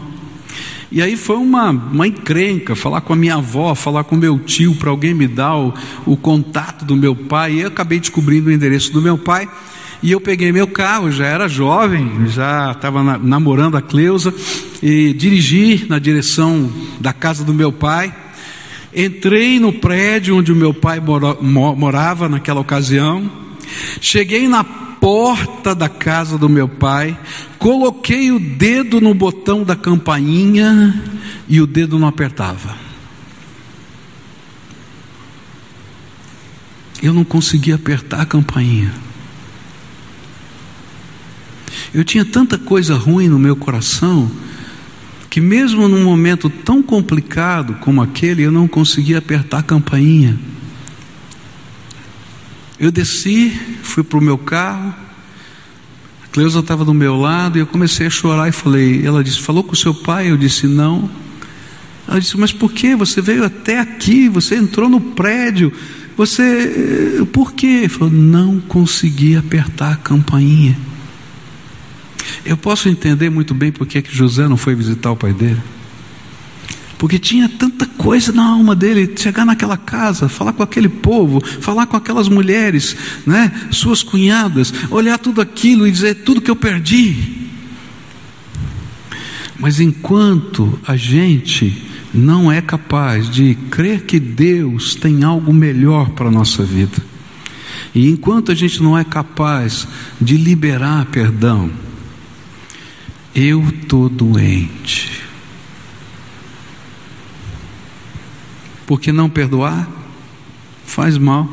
[0.90, 4.74] E aí foi uma, uma encrenca, falar com a minha avó, falar com meu tio,
[4.74, 5.74] para alguém me dar o,
[6.06, 7.54] o contato do meu pai.
[7.54, 9.48] E eu acabei descobrindo o endereço do meu pai.
[10.02, 14.32] E eu peguei meu carro, já era jovem, já estava na, namorando a Cleusa,
[14.82, 18.14] e dirigi na direção da casa do meu pai.
[18.94, 23.30] Entrei no prédio onde o meu pai mora, morava naquela ocasião.
[24.00, 24.64] Cheguei na
[25.00, 27.18] porta da casa do meu pai,
[27.58, 31.02] coloquei o dedo no botão da campainha
[31.48, 32.76] e o dedo não apertava.
[37.02, 38.92] Eu não conseguia apertar a campainha.
[41.94, 44.30] Eu tinha tanta coisa ruim no meu coração
[45.30, 50.38] que mesmo num momento tão complicado como aquele, eu não conseguia apertar a campainha.
[52.78, 53.50] Eu desci,
[53.82, 54.94] fui para o meu carro,
[56.22, 59.40] a Cleusa estava do meu lado e eu comecei a chorar e falei, ela disse,
[59.40, 60.30] falou com seu pai?
[60.30, 61.10] Eu disse, não.
[62.06, 62.94] Ela disse, mas por que?
[62.94, 65.72] Você veio até aqui, você entrou no prédio,
[66.16, 67.66] você, por quê?
[67.66, 70.78] Ele falou, não consegui apertar a campainha.
[72.44, 75.60] Eu posso entender muito bem por que José não foi visitar o pai dele.
[76.98, 81.86] Porque tinha tanta coisa na alma dele, chegar naquela casa, falar com aquele povo, falar
[81.86, 87.46] com aquelas mulheres, né, suas cunhadas, olhar tudo aquilo e dizer tudo que eu perdi.
[89.58, 91.82] Mas enquanto a gente
[92.12, 96.98] não é capaz de crer que Deus tem algo melhor para a nossa vida,
[97.94, 99.86] e enquanto a gente não é capaz
[100.20, 101.70] de liberar perdão,
[103.34, 105.27] eu estou doente.
[108.88, 109.86] Porque não perdoar
[110.86, 111.46] faz mal.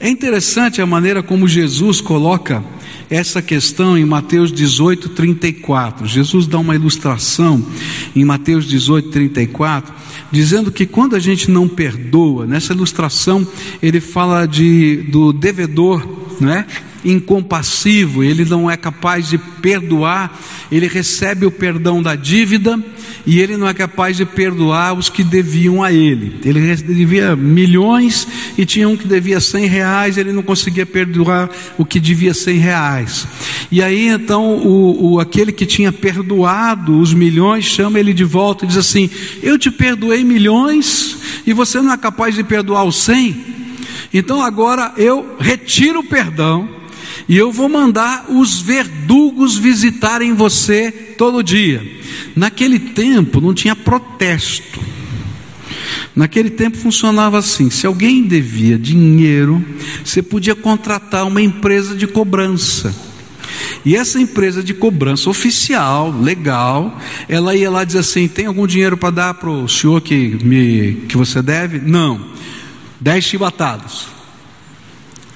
[0.00, 2.64] É interessante a maneira como Jesus coloca
[3.10, 6.06] essa questão em Mateus 18, 34.
[6.06, 7.62] Jesus dá uma ilustração
[8.16, 9.92] em Mateus 18, 34,
[10.32, 13.46] dizendo que quando a gente não perdoa, nessa ilustração
[13.82, 16.08] ele fala de, do devedor,
[16.40, 16.66] não é?
[17.04, 20.38] Incompassivo, ele não é capaz de perdoar,
[20.70, 22.78] ele recebe o perdão da dívida
[23.26, 26.40] e ele não é capaz de perdoar os que deviam a ele.
[26.44, 31.84] Ele devia milhões e tinha um que devia cem reais, ele não conseguia perdoar o
[31.84, 33.26] que devia cem reais.
[33.70, 38.64] E aí então o, o aquele que tinha perdoado os milhões chama ele de volta
[38.64, 39.10] e diz assim:
[39.42, 43.36] Eu te perdoei milhões e você não é capaz de perdoar os cem.
[44.12, 46.79] Então agora eu retiro o perdão
[47.28, 51.82] e eu vou mandar os verdugos visitarem você todo dia.
[52.34, 54.80] Naquele tempo não tinha protesto.
[56.14, 59.64] Naquele tempo funcionava assim: se alguém devia dinheiro,
[60.04, 62.94] você podia contratar uma empresa de cobrança.
[63.84, 68.96] E essa empresa de cobrança oficial, legal, ela ia lá dizer assim: tem algum dinheiro
[68.96, 71.78] para dar para o senhor que, me, que você deve?
[71.78, 72.20] Não.
[73.00, 74.08] Dez chibatadas.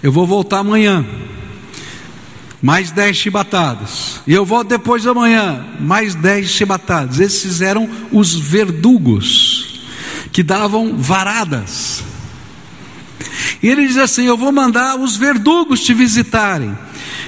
[0.02, 1.04] Eu vou voltar amanhã
[2.64, 4.22] mais dez chibatadas.
[4.27, 7.20] E eu volto depois da manhã, mais dez chibatadas.
[7.20, 9.83] Esses eram os verdugos,
[10.33, 12.03] que davam varadas.
[13.62, 16.74] E ele diz assim: Eu vou mandar os verdugos te visitarem.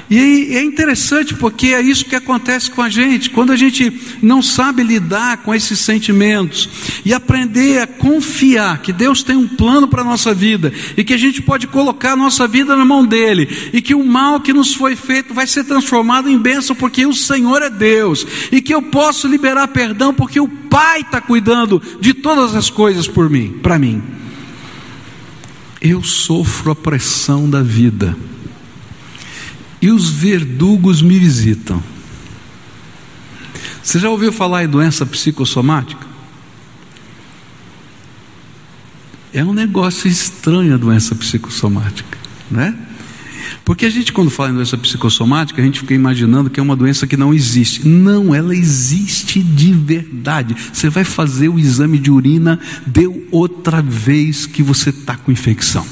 [0.09, 3.93] E é interessante porque é isso que acontece com a gente, quando a gente
[4.23, 6.69] não sabe lidar com esses sentimentos
[7.05, 11.13] e aprender a confiar que Deus tem um plano para a nossa vida e que
[11.13, 14.53] a gente pode colocar a nossa vida na mão dele e que o mal que
[14.53, 18.73] nos foi feito vai ser transformado em bênção porque o Senhor é Deus e que
[18.73, 23.59] eu posso liberar perdão porque o Pai está cuidando de todas as coisas por mim,
[23.63, 24.03] para mim.
[25.81, 28.17] Eu sofro a pressão da vida
[29.81, 31.83] e os verdugos me visitam.
[33.83, 36.07] Você já ouviu falar em doença psicossomática?
[39.33, 42.19] É um negócio estranho a doença psicossomática,
[42.51, 42.75] né?
[43.65, 46.77] Porque a gente, quando fala em doença psicossomática, a gente fica imaginando que é uma
[46.77, 47.87] doença que não existe.
[47.87, 50.57] Não, ela existe de verdade.
[50.73, 55.85] Você vai fazer o exame de urina, deu outra vez que você está com infecção.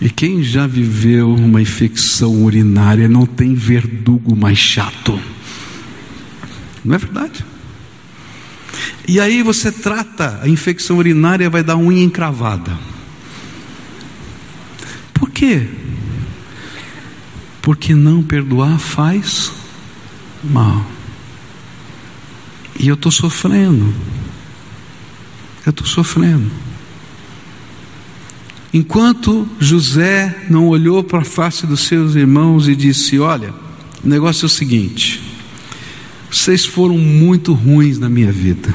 [0.00, 5.20] E quem já viveu uma infecção urinária não tem verdugo mais chato.
[6.84, 7.44] Não é verdade?
[9.08, 12.78] E aí você trata a infecção urinária vai dar unha encravada.
[15.12, 15.68] Por quê?
[17.60, 19.50] Porque não perdoar faz
[20.44, 20.86] mal.
[22.78, 23.92] E eu estou sofrendo.
[25.66, 26.67] Eu estou sofrendo.
[28.72, 33.54] Enquanto José não olhou para a face dos seus irmãos e disse: Olha,
[34.04, 35.22] o negócio é o seguinte,
[36.30, 38.74] vocês foram muito ruins na minha vida,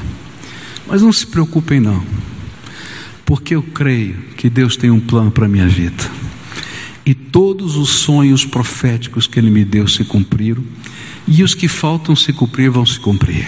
[0.86, 2.02] mas não se preocupem, não,
[3.24, 6.04] porque eu creio que Deus tem um plano para a minha vida,
[7.06, 10.64] e todos os sonhos proféticos que Ele me deu se cumpriram,
[11.26, 13.46] e os que faltam se cumprir vão se cumprir.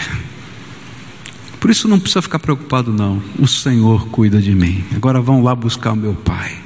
[1.66, 3.20] Por isso não precisa ficar preocupado, não.
[3.40, 4.84] O Senhor cuida de mim.
[4.94, 6.56] Agora vão lá buscar o meu Pai,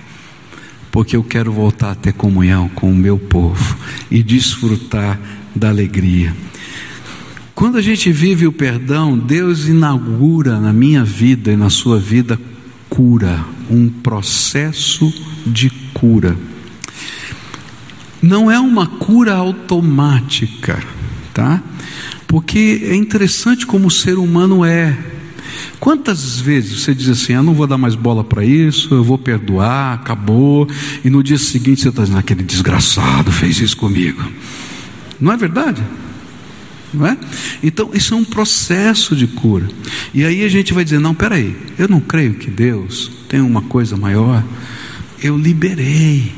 [0.92, 3.78] porque eu quero voltar a ter comunhão com o meu povo
[4.10, 5.18] e desfrutar
[5.56, 6.36] da alegria.
[7.54, 12.38] Quando a gente vive o perdão, Deus inaugura na minha vida e na sua vida
[12.90, 15.10] cura, um processo
[15.46, 16.36] de cura.
[18.20, 20.78] não é uma cura automática,
[21.32, 21.62] tá?
[22.30, 24.96] Porque é interessante como o ser humano é.
[25.80, 29.18] Quantas vezes você diz assim, eu não vou dar mais bola para isso, eu vou
[29.18, 30.68] perdoar, acabou,
[31.04, 34.22] e no dia seguinte você está dizendo, aquele desgraçado fez isso comigo.
[35.20, 35.82] Não é verdade?
[36.94, 37.18] Não é?
[37.64, 39.66] Então, isso é um processo de cura.
[40.14, 43.62] E aí a gente vai dizer: não, peraí, eu não creio que Deus tem uma
[43.62, 44.44] coisa maior.
[45.20, 46.32] Eu liberei.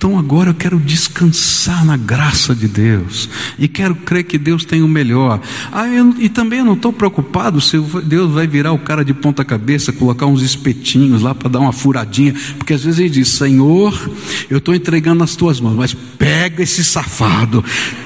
[0.00, 3.28] Então agora eu quero descansar na graça de Deus
[3.58, 5.38] e quero crer que Deus tem o melhor.
[5.70, 9.12] Ah, eu, e também eu não estou preocupado se Deus vai virar o cara de
[9.12, 13.28] ponta cabeça, colocar uns espetinhos lá para dar uma furadinha, porque às vezes ele diz:
[13.28, 14.10] Senhor,
[14.48, 17.62] eu estou entregando nas tuas mãos, mas pega esse safado,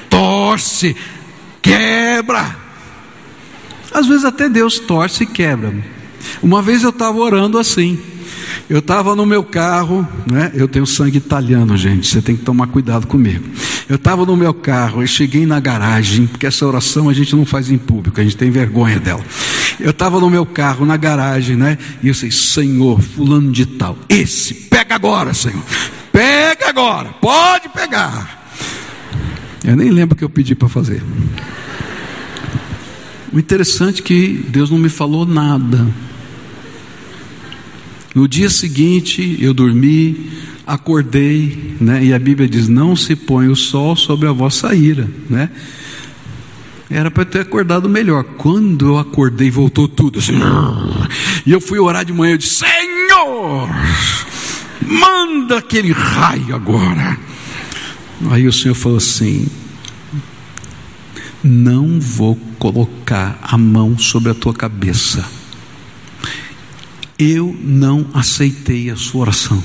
[0.09, 0.97] torce,
[1.61, 2.57] quebra.
[3.93, 5.73] Às vezes até Deus torce e quebra.
[6.43, 7.97] Uma vez eu estava orando assim.
[8.67, 10.51] Eu estava no meu carro, né?
[10.55, 12.07] Eu tenho sangue italiano, gente.
[12.07, 13.45] Você tem que tomar cuidado comigo.
[13.87, 17.45] Eu estava no meu carro, eu cheguei na garagem, porque essa oração a gente não
[17.45, 19.23] faz em público, a gente tem vergonha dela.
[19.79, 21.77] Eu estava no meu carro, na garagem, né?
[22.01, 25.61] E eu sei, Senhor, fulano de tal, esse, pega agora, Senhor.
[26.11, 28.49] Pega agora, pode pegar.
[29.63, 31.03] Eu nem lembro o que eu pedi para fazer.
[33.31, 35.85] O interessante é que Deus não me falou nada.
[38.15, 40.31] No dia seguinte, eu dormi,
[40.65, 42.01] acordei, né?
[42.01, 45.49] E a Bíblia diz: "Não se põe o sol sobre a vossa ira", né?
[46.89, 48.23] Era para ter acordado melhor.
[48.23, 50.39] Quando eu acordei, voltou tudo assim.
[51.45, 53.69] E eu fui orar de manhã, eu disse: "Senhor,
[54.81, 57.19] manda aquele raio agora".
[58.31, 59.45] Aí o Senhor falou assim:
[61.43, 65.34] Não vou colocar a mão sobre a tua cabeça.
[67.17, 69.63] Eu não aceitei a sua oração.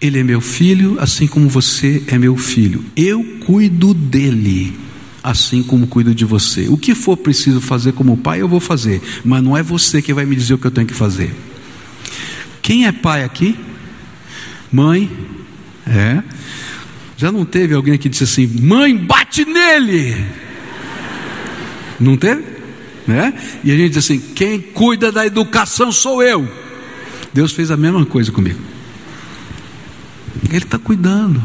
[0.00, 2.84] Ele é meu filho, assim como você é meu filho.
[2.94, 4.78] Eu cuido dele,
[5.22, 6.68] assim como cuido de você.
[6.68, 10.12] O que for preciso fazer como pai, eu vou fazer, mas não é você que
[10.12, 11.34] vai me dizer o que eu tenho que fazer.
[12.60, 13.56] Quem é pai aqui?
[14.70, 15.10] Mãe?
[15.86, 16.22] É.
[17.16, 20.24] Já não teve alguém que disse assim: mãe, bate nele.
[21.98, 22.53] Não teve?
[23.06, 23.34] Né?
[23.62, 26.48] E a gente diz assim: quem cuida da educação sou eu.
[27.32, 28.60] Deus fez a mesma coisa comigo.
[30.48, 31.42] Ele está cuidando.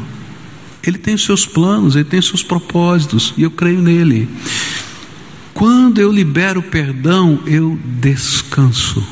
[0.81, 4.29] Ele tem os seus planos, ele tem os seus propósitos, e eu creio nele.
[5.53, 9.05] Quando eu libero perdão, eu descanso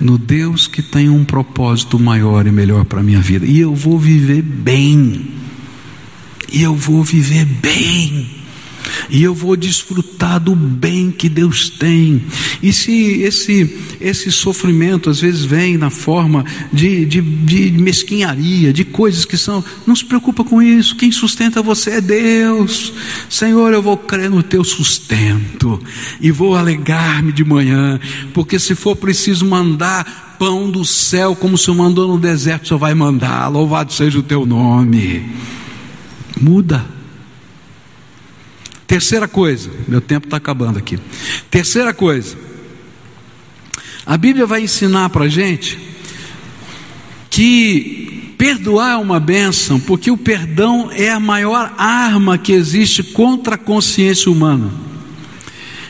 [0.00, 3.44] no Deus que tem um propósito maior e melhor para a minha vida.
[3.46, 5.32] E eu vou viver bem.
[6.52, 8.35] E eu vou viver bem
[9.08, 12.22] e eu vou desfrutar do bem que Deus tem.
[12.62, 18.84] E se esse, esse sofrimento às vezes vem na forma de, de, de mesquinharia, de
[18.84, 22.92] coisas que são, não se preocupa com isso, quem sustenta você é Deus.
[23.28, 25.80] Senhor, eu vou crer no teu sustento
[26.20, 28.00] e vou alegar-me de manhã,
[28.32, 32.68] porque se for preciso mandar pão do céu, como o Senhor mandou no deserto, o
[32.68, 35.24] Senhor vai mandar, louvado seja o teu nome.
[36.38, 36.95] Muda
[38.86, 40.98] Terceira coisa, meu tempo está acabando aqui.
[41.50, 42.36] Terceira coisa,
[44.04, 45.78] a Bíblia vai ensinar para a gente
[47.28, 53.56] que perdoar é uma bênção, porque o perdão é a maior arma que existe contra
[53.56, 54.70] a consciência humana.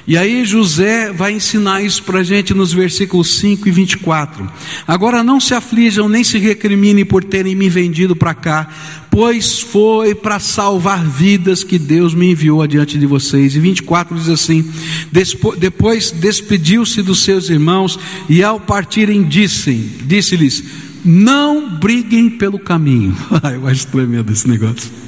[0.07, 4.49] E aí José vai ensinar isso para a gente nos versículos 5 e 24.
[4.87, 8.69] Agora não se aflijam nem se recriminem por terem me vendido para cá,
[9.11, 13.57] pois foi para salvar vidas que Deus me enviou adiante de vocês.
[13.57, 14.65] E 24 diz assim:
[15.59, 17.99] Depois despediu-se dos seus irmãos
[18.29, 19.73] e ao partirem disse,
[20.05, 20.63] disse-lhes:
[21.05, 23.17] Não briguem pelo caminho.
[23.53, 25.06] Eu acho tremendo esse negócio.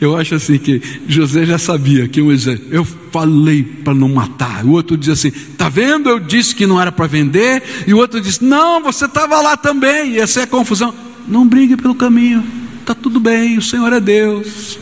[0.00, 4.64] Eu acho assim que José já sabia que um exército, eu falei para não matar.
[4.64, 6.08] O outro dizia assim: tá vendo?
[6.08, 7.62] Eu disse que não era para vender.
[7.86, 10.12] E o outro disse: não, você estava lá também.
[10.12, 10.94] E essa é a confusão.
[11.26, 12.44] Não brigue pelo caminho.
[12.84, 13.58] Tá tudo bem.
[13.58, 14.78] O Senhor é Deus.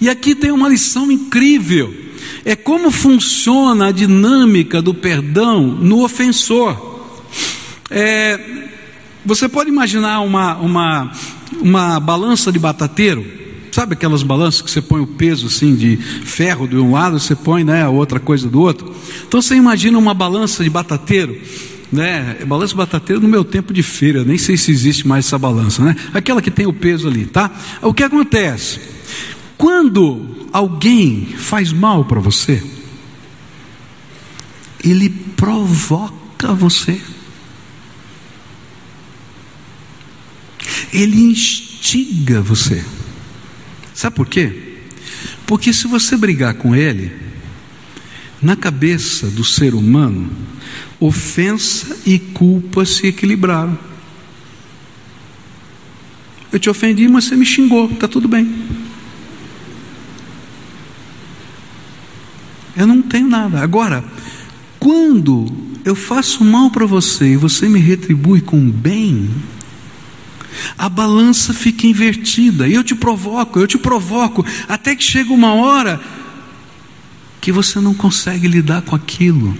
[0.00, 1.94] E aqui tem uma lição incrível.
[2.44, 6.98] É como funciona a dinâmica do perdão no ofensor.
[7.90, 8.68] É,
[9.24, 11.12] você pode imaginar uma, uma,
[11.60, 13.37] uma balança de batateiro?
[13.72, 17.34] Sabe aquelas balanças que você põe o peso assim de ferro de um lado, você
[17.34, 18.94] põe né, a outra coisa do outro?
[19.26, 21.40] Então você imagina uma balança de batateiro,
[21.92, 22.38] né?
[22.46, 25.96] Balança batateiro no meu tempo de feira, nem sei se existe mais essa balança, né?
[26.12, 27.50] Aquela que tem o peso ali, tá?
[27.82, 28.80] O que acontece?
[29.56, 32.62] Quando alguém faz mal para você,
[34.82, 37.00] ele provoca você.
[40.92, 42.84] ele instiga você.
[43.98, 44.52] Sabe por quê?
[45.44, 47.10] Porque se você brigar com ele,
[48.40, 50.30] na cabeça do ser humano,
[51.00, 53.76] ofensa e culpa se equilibraram.
[56.52, 58.68] Eu te ofendi, mas você me xingou, está tudo bem.
[62.76, 63.60] Eu não tenho nada.
[63.60, 64.04] Agora,
[64.78, 65.52] quando
[65.84, 69.28] eu faço mal para você e você me retribui com bem,
[70.76, 76.00] a balança fica invertida, eu te provoco, eu te provoco, até que chega uma hora
[77.40, 79.56] que você não consegue lidar com aquilo,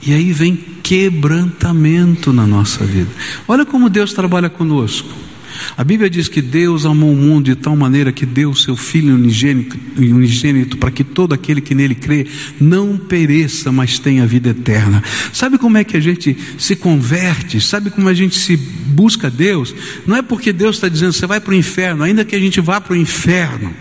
[0.00, 3.10] e aí vem quebrantamento na nossa vida.
[3.48, 5.08] Olha como Deus trabalha conosco.
[5.76, 8.76] A Bíblia diz que Deus amou o mundo de tal maneira que deu o seu
[8.76, 12.26] Filho unigênito, unigênito para que todo aquele que nele crê
[12.60, 15.02] não pereça, mas tenha vida eterna.
[15.32, 17.60] Sabe como é que a gente se converte?
[17.60, 19.74] Sabe como a gente se busca Deus?
[20.06, 22.60] Não é porque Deus está dizendo você vai para o inferno, ainda que a gente
[22.60, 23.72] vá para o inferno.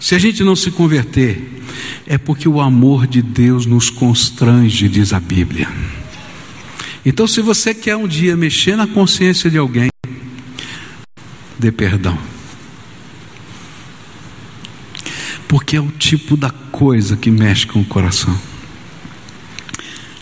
[0.00, 1.62] Se a gente não se converter,
[2.06, 5.68] é porque o amor de Deus nos constrange, diz a Bíblia.
[7.06, 9.88] Então, se você quer um dia mexer na consciência de alguém,
[11.58, 12.18] dê perdão.
[15.48, 18.36] Porque é o tipo da coisa que mexe com o coração.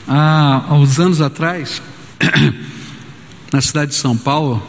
[0.06, 1.80] Há, uns anos atrás,
[3.52, 4.62] na cidade de São Paulo,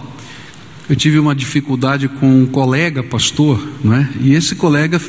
[0.90, 4.10] eu tive uma dificuldade com um colega pastor, não é?
[4.22, 5.02] E esse colega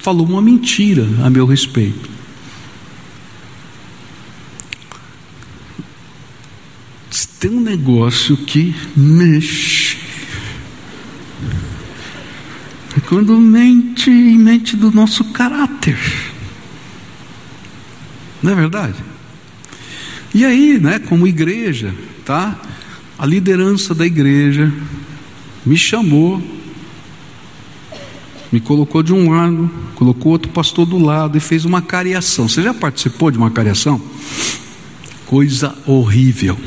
[0.00, 2.12] falou uma mentira a meu respeito.
[7.42, 9.71] Tem um negócio que mexe
[13.12, 15.98] quando mente mente do nosso caráter.
[18.42, 18.94] Não é verdade?
[20.32, 21.94] E aí, né, como igreja,
[22.24, 22.58] tá?
[23.18, 24.72] A liderança da igreja
[25.62, 26.42] me chamou,
[28.50, 32.48] me colocou de um lado, colocou outro pastor do lado e fez uma cariação.
[32.48, 34.00] Você já participou de uma cariação?
[35.26, 36.58] Coisa horrível.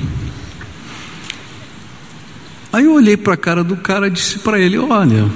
[2.71, 5.27] Aí eu olhei para a cara do cara e disse para ele: Olha,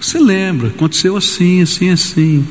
[0.00, 2.46] você lembra, aconteceu assim, assim, assim.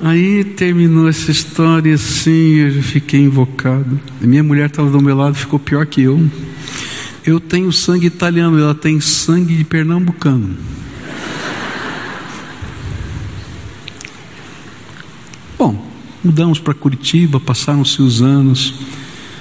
[0.00, 4.00] Aí terminou essa história assim, eu fiquei invocado.
[4.20, 6.30] Minha mulher estava do meu lado, ficou pior que eu.
[7.26, 10.56] Eu tenho sangue italiano, ela tem sangue de pernambucano.
[15.58, 15.90] Bom,
[16.22, 18.74] mudamos para Curitiba, passaram-se os anos.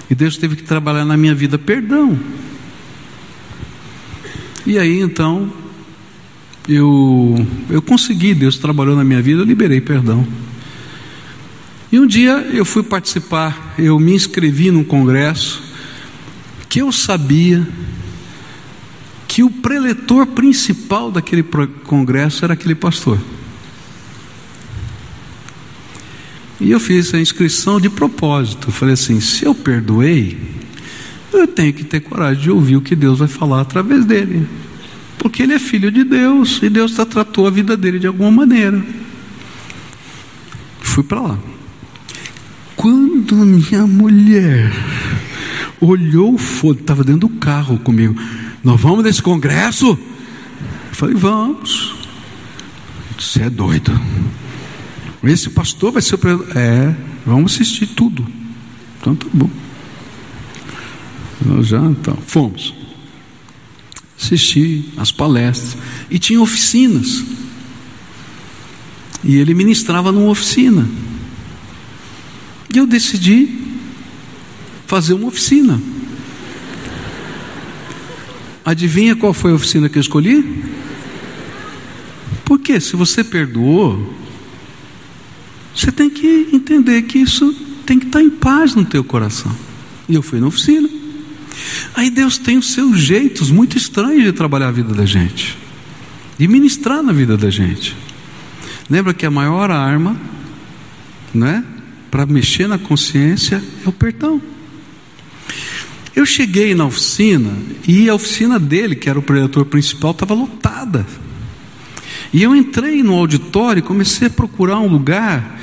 [0.10, 2.18] E Deus teve que trabalhar na minha vida perdão.
[4.66, 5.52] E aí então,
[6.68, 10.28] eu, eu consegui, Deus trabalhou na minha vida, eu liberei perdão.
[11.92, 15.64] E um dia eu fui participar, eu me inscrevi num congresso,
[16.68, 17.66] que eu sabia
[19.28, 21.44] que o preletor principal daquele
[21.86, 23.18] congresso era aquele pastor.
[26.68, 28.74] E eu fiz a inscrição de propósito.
[28.74, 30.38] Falei assim: se eu perdoei,
[31.32, 34.46] eu tenho que ter coragem de ouvir o que Deus vai falar através dele.
[35.18, 38.84] Porque ele é filho de Deus e Deus tratou a vida dele de alguma maneira.
[40.82, 41.40] Fui para lá.
[42.76, 44.70] Quando minha mulher
[45.80, 48.14] olhou o fogo, estava dentro do carro comigo.
[48.62, 49.88] Nós vamos nesse congresso?
[49.88, 49.98] Eu
[50.92, 51.96] falei, vamos.
[53.18, 53.98] Você é doido.
[55.24, 56.20] Esse pastor vai ser o
[56.56, 56.96] É,
[57.26, 58.26] vamos assistir tudo.
[59.00, 59.50] Então tá bom.
[61.46, 62.74] Nós já então, fomos.
[64.20, 65.78] Assisti as palestras.
[66.10, 67.24] E tinha oficinas.
[69.24, 70.88] E ele ministrava numa oficina.
[72.74, 73.60] E eu decidi
[74.86, 75.82] fazer uma oficina.
[78.66, 80.64] Adivinha qual foi a oficina que eu escolhi?
[82.44, 84.17] Porque se você perdoou,
[85.78, 87.54] você tem que entender que isso
[87.86, 89.56] tem que estar em paz no teu coração.
[90.10, 90.90] E eu fui na oficina.
[91.94, 95.56] Aí Deus tem os seus jeitos muito estranhos de trabalhar a vida da gente,
[96.38, 97.96] de ministrar na vida da gente.
[98.90, 100.20] Lembra que a maior arma,
[101.34, 101.64] né,
[102.10, 104.42] para mexer na consciência é o perdão.
[106.16, 107.52] Eu cheguei na oficina
[107.88, 111.06] e a oficina dele, que era o predator principal, estava lotada.
[112.34, 115.60] E eu entrei no auditório comecei a procurar um lugar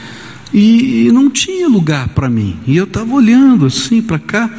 [0.52, 2.58] e, não tinha lugar para mim.
[2.66, 4.50] E eu estava olhando assim para cá.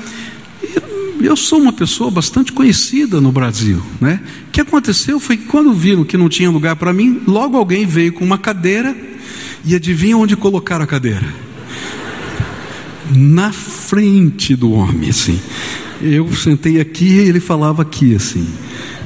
[1.21, 4.19] Eu sou uma pessoa bastante conhecida no Brasil, né?
[4.47, 7.85] O que aconteceu foi que quando viram que não tinha lugar para mim, logo alguém
[7.85, 8.95] veio com uma cadeira
[9.63, 11.45] e adivinha onde colocaram a cadeira?
[13.11, 15.39] na frente do homem, assim.
[16.01, 18.47] Eu sentei aqui e ele falava aqui, assim.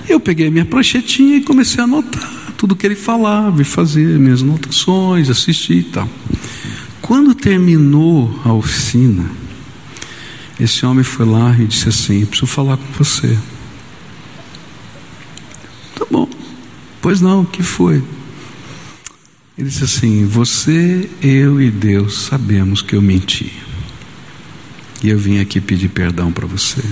[0.07, 4.41] Eu peguei minha pranchetinha e comecei a anotar tudo que ele falava e fazer minhas
[4.41, 6.09] anotações, assistir e tal.
[7.01, 9.31] Quando terminou a oficina,
[10.59, 13.39] esse homem foi lá e disse assim: Preciso falar com você.
[15.95, 16.27] Tá bom,
[17.01, 18.03] pois não, o que foi?
[19.57, 23.53] Ele disse assim: Você, eu e Deus sabemos que eu menti.
[25.01, 26.83] E eu vim aqui pedir perdão para você.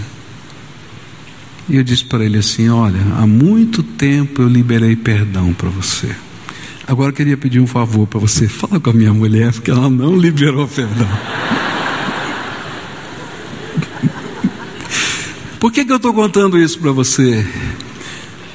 [1.70, 6.16] E eu disse para ele assim: Olha, há muito tempo eu liberei perdão para você.
[6.88, 8.48] Agora eu queria pedir um favor para você.
[8.48, 11.08] Fala com a minha mulher, porque ela não liberou perdão.
[15.60, 17.46] Por que, que eu estou contando isso para você?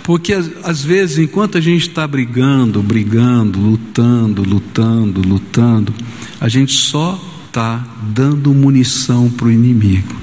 [0.03, 5.95] Porque às vezes, enquanto a gente está brigando, brigando, lutando, lutando, lutando,
[6.41, 10.17] a gente só está dando munição para o inimigo.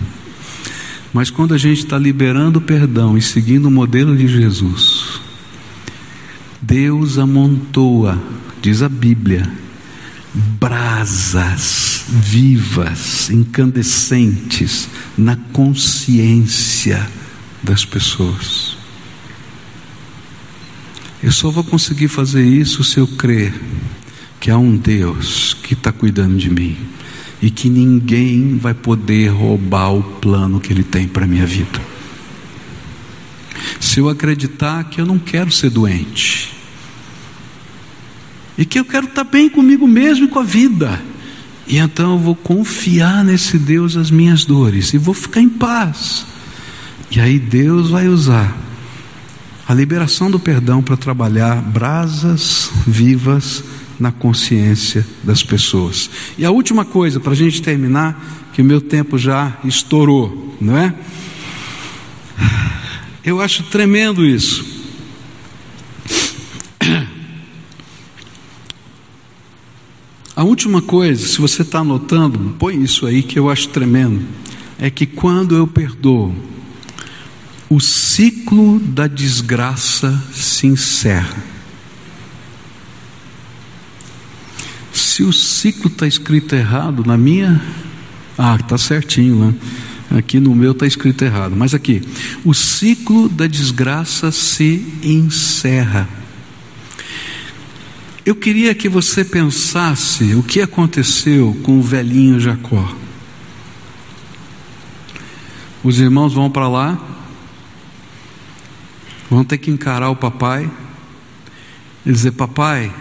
[1.13, 5.19] Mas quando a gente está liberando perdão e seguindo o modelo de Jesus,
[6.61, 8.21] Deus amontoa,
[8.61, 9.51] diz a Bíblia,
[10.59, 14.87] brasas vivas, incandescentes
[15.17, 17.07] na consciência
[17.63, 18.77] das pessoas.
[21.21, 23.53] Eu só vou conseguir fazer isso se eu crer
[24.39, 26.77] que há um Deus que está cuidando de mim
[27.41, 31.79] e que ninguém vai poder roubar o plano que Ele tem para a minha vida.
[33.79, 36.53] Se eu acreditar que eu não quero ser doente,
[38.57, 41.01] e que eu quero estar bem comigo mesmo e com a vida,
[41.65, 46.25] e então eu vou confiar nesse Deus as minhas dores, e vou ficar em paz,
[47.09, 48.55] e aí Deus vai usar
[49.67, 53.63] a liberação do perdão para trabalhar brasas vivas
[53.99, 56.09] na consciência das pessoas.
[56.37, 60.77] E a última coisa, para a gente terminar, que o meu tempo já estourou, não
[60.77, 60.93] é?
[63.23, 64.79] Eu acho tremendo isso.
[70.35, 74.21] A última coisa, se você está anotando, põe isso aí que eu acho tremendo,
[74.79, 76.33] é que quando eu perdoo,
[77.69, 81.58] o ciclo da desgraça se encerra.
[84.99, 87.61] Se o ciclo está escrito errado, na minha.
[88.37, 90.17] Ah, está certinho lá.
[90.17, 91.55] Aqui no meu está escrito errado.
[91.55, 92.01] Mas aqui,
[92.43, 96.07] o ciclo da desgraça se encerra.
[98.25, 102.93] Eu queria que você pensasse o que aconteceu com o velhinho Jacó.
[105.81, 106.99] Os irmãos vão para lá,
[109.29, 110.69] vão ter que encarar o papai
[112.05, 112.91] e dizer: Papai,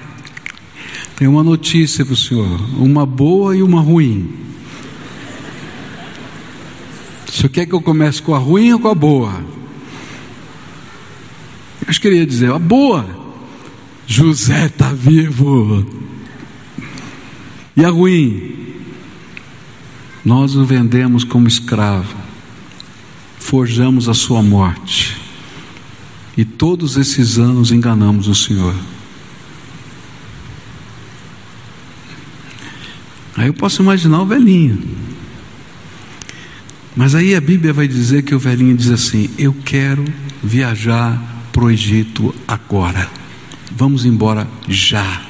[1.18, 4.32] tem uma notícia para o senhor, uma boa e uma ruim.
[7.28, 9.44] O senhor quer que eu comece com a ruim ou com a boa?
[11.84, 13.04] Eu queria dizer, a boa.
[14.06, 15.84] José está vivo.
[17.76, 18.76] E a ruim?
[20.24, 22.14] Nós o vendemos como escravo,
[23.40, 25.16] forjamos a sua morte,
[26.36, 28.76] e todos esses anos enganamos o Senhor.
[33.38, 34.82] Aí eu posso imaginar o velhinho.
[36.96, 40.04] Mas aí a Bíblia vai dizer que o velhinho diz assim: Eu quero
[40.42, 43.08] viajar para o Egito agora.
[43.70, 45.22] Vamos embora já.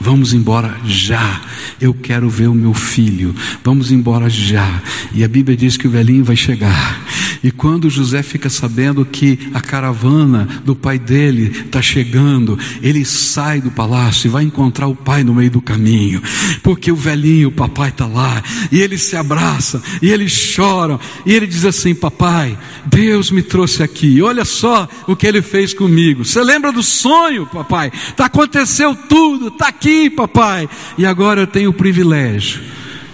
[0.00, 1.40] Vamos embora já.
[1.80, 3.32] Eu quero ver o meu filho.
[3.62, 4.82] Vamos embora já.
[5.12, 7.03] E a Bíblia diz que o velhinho vai chegar.
[7.44, 13.60] E quando José fica sabendo que a caravana do pai dele está chegando, ele sai
[13.60, 16.22] do palácio e vai encontrar o pai no meio do caminho,
[16.62, 18.42] porque o velhinho, o papai está lá,
[18.72, 23.82] e eles se abraçam, e eles choram, e ele diz assim: Papai, Deus me trouxe
[23.82, 26.24] aqui, olha só o que ele fez comigo.
[26.24, 27.92] Você lembra do sonho, papai?
[28.16, 30.66] Tá, aconteceu tudo, está aqui, papai,
[30.96, 32.62] e agora eu tenho o privilégio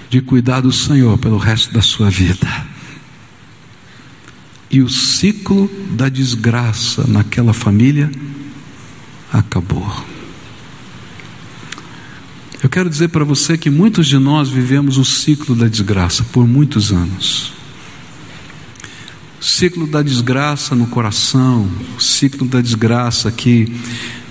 [0.08, 2.69] de cuidar do Senhor pelo resto da sua vida
[4.70, 8.10] e o ciclo da desgraça naquela família
[9.32, 9.92] acabou.
[12.62, 16.46] Eu quero dizer para você que muitos de nós vivemos o ciclo da desgraça por
[16.46, 17.52] muitos anos.
[19.40, 21.68] Ciclo da desgraça no coração,
[21.98, 23.72] ciclo da desgraça que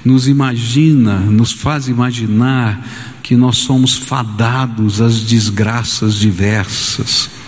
[0.06, 2.88] nos imagina, nos faz imaginar
[3.24, 7.39] que nós somos fadados às desgraças diversas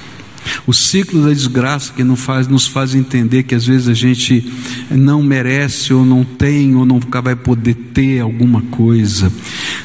[0.65, 2.21] O ciclo da desgraça que nos
[2.67, 4.51] faz, entender que às vezes a gente
[4.89, 9.31] não merece, ou não tem, ou nunca vai poder ter alguma coisa.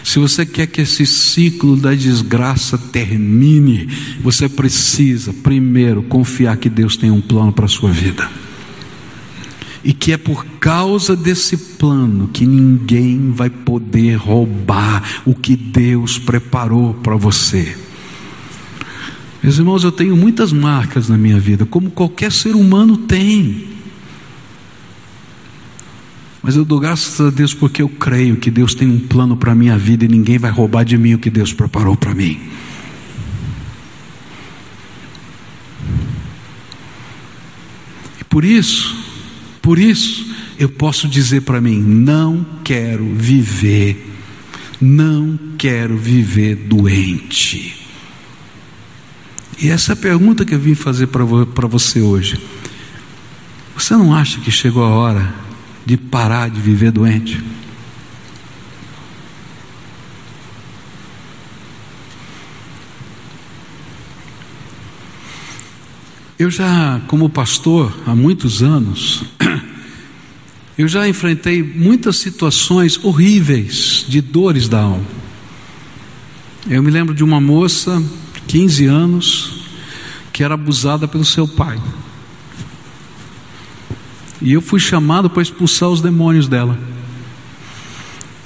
[0.02, 3.88] Se você quer que esse ciclo da desgraça termine,
[4.22, 8.28] você precisa, primeiro, confiar que Deus tem um plano para a sua vida
[9.86, 16.18] e que é por causa desse plano que ninguém vai poder roubar o que Deus
[16.18, 17.85] preparou para você.
[19.46, 23.68] Meus irmãos, eu tenho muitas marcas na minha vida, como qualquer ser humano tem.
[26.42, 29.52] Mas eu dou graças a Deus porque eu creio que Deus tem um plano para
[29.52, 32.40] a minha vida e ninguém vai roubar de mim o que Deus preparou para mim.
[38.20, 38.96] E por isso,
[39.62, 40.28] por isso,
[40.58, 44.12] eu posso dizer para mim: não quero viver,
[44.80, 47.85] não quero viver doente.
[49.58, 52.38] E essa é a pergunta que eu vim fazer para você hoje.
[53.74, 55.34] Você não acha que chegou a hora
[55.84, 57.42] de parar de viver doente?
[66.38, 69.24] Eu já, como pastor, há muitos anos,
[70.76, 75.06] eu já enfrentei muitas situações horríveis de dores da alma.
[76.68, 78.02] Eu me lembro de uma moça,
[78.46, 79.60] 15 anos,
[80.32, 81.80] que era abusada pelo seu pai.
[84.40, 86.78] E eu fui chamado para expulsar os demônios dela.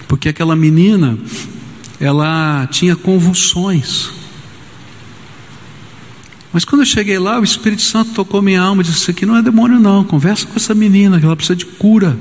[0.07, 1.19] Porque aquela menina,
[2.01, 4.11] ela tinha convulsões.
[6.53, 9.25] Mas quando eu cheguei lá, o Espírito Santo tocou minha alma e disse: Isso aqui
[9.25, 10.03] não é demônio, não.
[10.03, 12.19] Conversa com essa menina, que ela precisa de cura.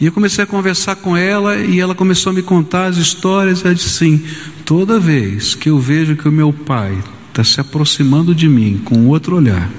[0.00, 3.64] E eu comecei a conversar com ela e ela começou a me contar as histórias.
[3.64, 4.24] Ela disse assim:
[4.64, 9.06] Toda vez que eu vejo que o meu pai está se aproximando de mim com
[9.06, 9.70] outro olhar,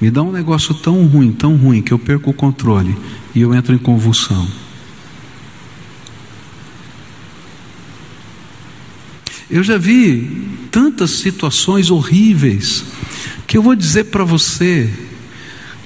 [0.00, 2.96] me dá um negócio tão ruim, tão ruim, que eu perco o controle
[3.34, 4.48] e eu entro em convulsão.
[9.50, 12.84] Eu já vi tantas situações horríveis
[13.46, 14.88] que eu vou dizer para você,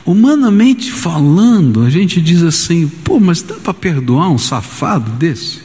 [0.05, 5.63] humanamente falando, a gente diz assim: pô, mas dá para perdoar um safado desse?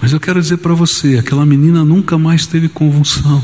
[0.00, 3.42] Mas eu quero dizer para você: aquela menina nunca mais teve convulsão.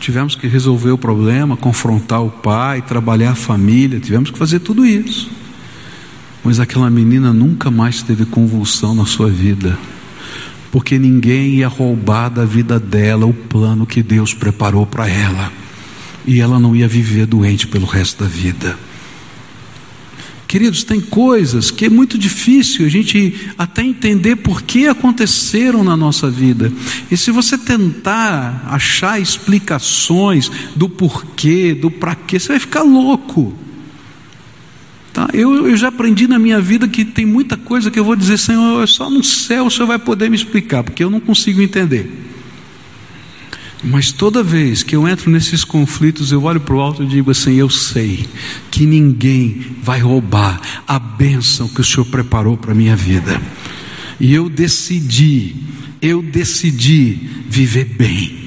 [0.00, 4.84] Tivemos que resolver o problema, confrontar o pai, trabalhar a família, tivemos que fazer tudo
[4.84, 5.30] isso.
[6.42, 9.78] Mas aquela menina nunca mais teve convulsão na sua vida,
[10.72, 15.52] porque ninguém ia roubar da vida dela o plano que Deus preparou para ela,
[16.26, 18.76] e ela não ia viver doente pelo resto da vida.
[20.48, 25.96] Queridos, tem coisas que é muito difícil a gente até entender por que aconteceram na
[25.96, 26.70] nossa vida.
[27.10, 33.61] E se você tentar achar explicações do porquê, do para quê, você vai ficar louco.
[35.12, 35.28] Tá?
[35.34, 38.38] Eu, eu já aprendi na minha vida que tem muita coisa que eu vou dizer,
[38.38, 42.10] Senhor, só no céu o Senhor vai poder me explicar, porque eu não consigo entender.
[43.84, 47.32] Mas toda vez que eu entro nesses conflitos, eu olho para o alto e digo
[47.32, 48.24] assim: Eu sei
[48.70, 53.42] que ninguém vai roubar a bênção que o Senhor preparou para a minha vida.
[54.20, 55.56] E eu decidi,
[56.00, 58.38] eu decidi viver bem.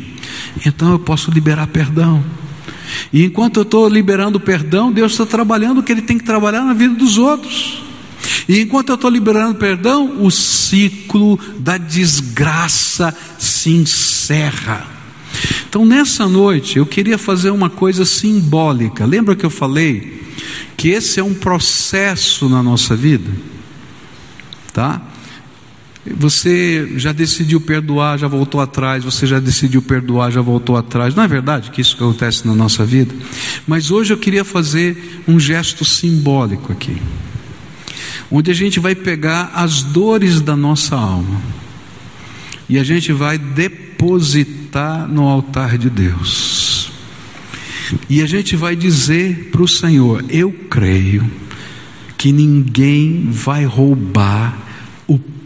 [0.65, 2.23] Então eu posso liberar perdão.
[3.11, 6.63] E enquanto eu estou liberando perdão, Deus está trabalhando o que Ele tem que trabalhar
[6.63, 7.83] na vida dos outros.
[8.47, 14.87] E enquanto eu estou liberando perdão, o ciclo da desgraça se encerra.
[15.67, 19.05] Então, nessa noite, eu queria fazer uma coisa simbólica.
[19.05, 20.23] Lembra que eu falei
[20.77, 23.31] que esse é um processo na nossa vida?
[24.71, 25.01] Tá?
[26.05, 31.15] Você já decidiu perdoar, já voltou atrás, você já decidiu perdoar, já voltou atrás.
[31.15, 33.13] Não é verdade que isso acontece na nossa vida?
[33.65, 37.01] Mas hoje eu queria fazer um gesto simbólico aqui,
[38.29, 41.41] onde a gente vai pegar as dores da nossa alma
[42.69, 46.91] e a gente vai depositar no altar de Deus.
[48.07, 51.29] E a gente vai dizer para o Senhor: Eu creio
[52.17, 54.64] que ninguém vai roubar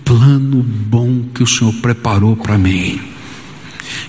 [0.09, 2.99] plano bom que o Senhor preparou para mim.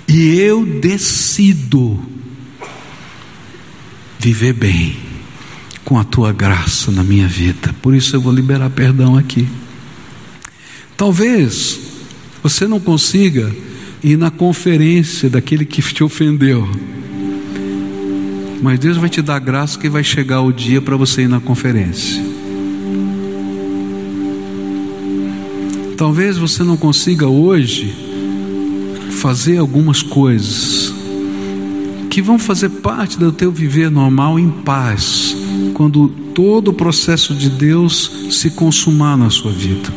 [0.08, 2.02] E eu decido
[4.18, 4.96] viver bem
[5.84, 7.74] com a tua graça na minha vida.
[7.82, 9.46] Por isso eu vou liberar perdão aqui.
[10.96, 11.78] Talvez
[12.42, 13.54] você não consiga
[14.02, 16.66] ir na conferência daquele que te ofendeu.
[18.62, 21.40] Mas Deus vai te dar graça que vai chegar o dia para você ir na
[21.40, 22.29] conferência.
[26.00, 27.94] Talvez você não consiga hoje
[29.20, 30.94] fazer algumas coisas
[32.08, 35.36] que vão fazer parte do teu viver normal em paz,
[35.74, 39.92] quando todo o processo de Deus se consumar na sua vida.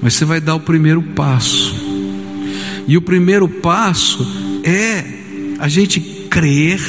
[0.00, 1.76] Mas você vai dar o primeiro passo.
[2.86, 4.26] E o primeiro passo
[4.64, 5.04] é
[5.58, 6.00] a gente
[6.30, 6.80] crer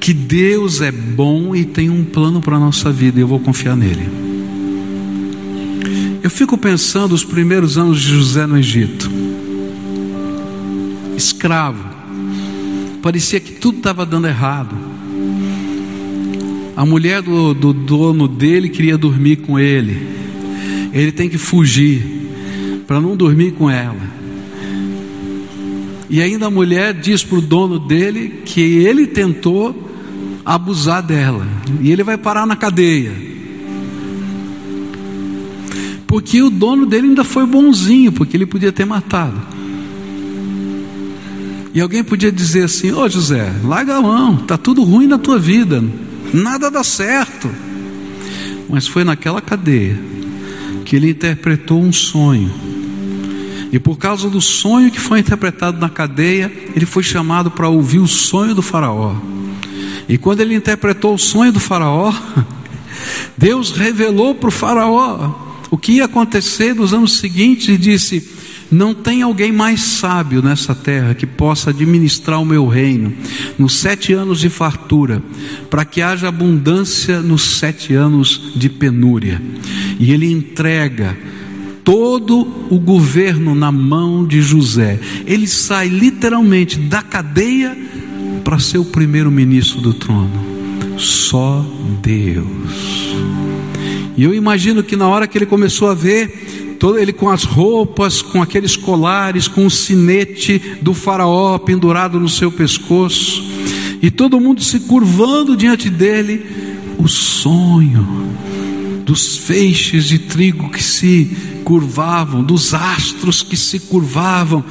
[0.00, 3.38] que Deus é bom e tem um plano para a nossa vida, e eu vou
[3.38, 4.23] confiar nele.
[6.24, 9.10] Eu fico pensando os primeiros anos de José no Egito,
[11.14, 11.84] escravo,
[13.02, 14.74] parecia que tudo estava dando errado.
[16.74, 20.08] A mulher do, do dono dele queria dormir com ele,
[20.94, 22.02] ele tem que fugir
[22.86, 24.00] para não dormir com ela.
[26.08, 29.92] E ainda a mulher diz para o dono dele que ele tentou
[30.42, 31.46] abusar dela,
[31.82, 33.33] e ele vai parar na cadeia
[36.14, 39.34] porque o dono dele ainda foi bonzinho, porque ele podia ter matado.
[41.74, 45.18] E alguém podia dizer assim: Ô oh, José, larga a mão, está tudo ruim na
[45.18, 45.82] tua vida,
[46.32, 47.50] nada dá certo.
[48.70, 49.98] Mas foi naquela cadeia
[50.84, 52.48] que ele interpretou um sonho.
[53.72, 57.98] E por causa do sonho que foi interpretado na cadeia, ele foi chamado para ouvir
[57.98, 59.16] o sonho do Faraó.
[60.08, 62.14] E quando ele interpretou o sonho do Faraó,
[63.36, 65.42] Deus revelou para o Faraó
[65.74, 68.28] o que ia acontecer nos anos seguintes e disse:
[68.70, 73.12] Não tem alguém mais sábio nessa terra que possa administrar o meu reino
[73.58, 75.20] nos sete anos de fartura,
[75.68, 79.42] para que haja abundância nos sete anos de penúria.
[79.98, 81.18] E ele entrega
[81.82, 85.00] todo o governo na mão de José.
[85.26, 87.76] Ele sai literalmente da cadeia
[88.44, 90.54] para ser o primeiro ministro do trono.
[90.96, 91.66] Só
[92.00, 93.43] Deus.
[94.16, 97.44] E eu imagino que na hora que ele começou a ver, todo ele com as
[97.44, 103.42] roupas, com aqueles colares, com o sinete do faraó pendurado no seu pescoço,
[104.00, 106.44] e todo mundo se curvando diante dele,
[106.98, 108.34] o sonho
[109.04, 114.64] dos feixes de trigo que se curvavam, dos astros que se curvavam,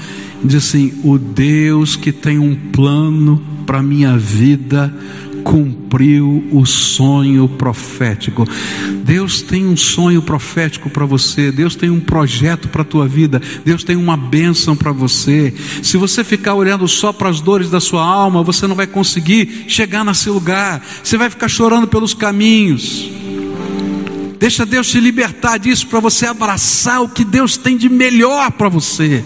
[0.44, 4.94] diz assim: o Deus que tem um plano para minha vida
[5.44, 8.48] cumpriu o sonho profético.
[9.04, 13.41] Deus tem um sonho profético para você, Deus tem um projeto para a tua vida,
[13.64, 15.54] Deus tem uma bênção para você.
[15.82, 19.66] Se você ficar olhando só para as dores da sua alma, você não vai conseguir
[19.68, 23.10] chegar nesse lugar, você vai ficar chorando pelos caminhos.
[24.39, 28.68] Deixa Deus te libertar disso para você abraçar o que Deus tem de melhor para
[28.68, 29.24] você.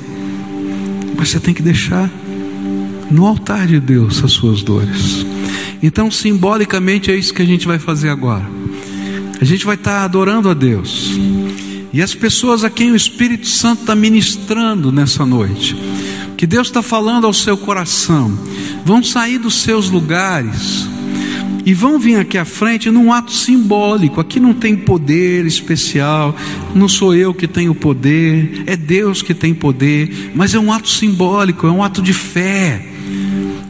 [1.18, 2.10] Mas você tem que deixar
[3.10, 5.26] no altar de Deus as suas dores.
[5.82, 8.46] Então, simbolicamente, é isso que a gente vai fazer agora.
[9.40, 11.12] A gente vai estar adorando a Deus.
[11.94, 15.76] E as pessoas a quem o Espírito Santo está ministrando nessa noite,
[16.36, 18.38] que Deus está falando ao seu coração,
[18.84, 20.88] vão sair dos seus lugares
[21.66, 24.22] e vão vir aqui à frente num ato simbólico.
[24.22, 26.36] Aqui não tem poder especial,
[26.74, 30.90] não sou eu que tenho poder, é Deus que tem poder, mas é um ato
[30.90, 32.97] simbólico, é um ato de fé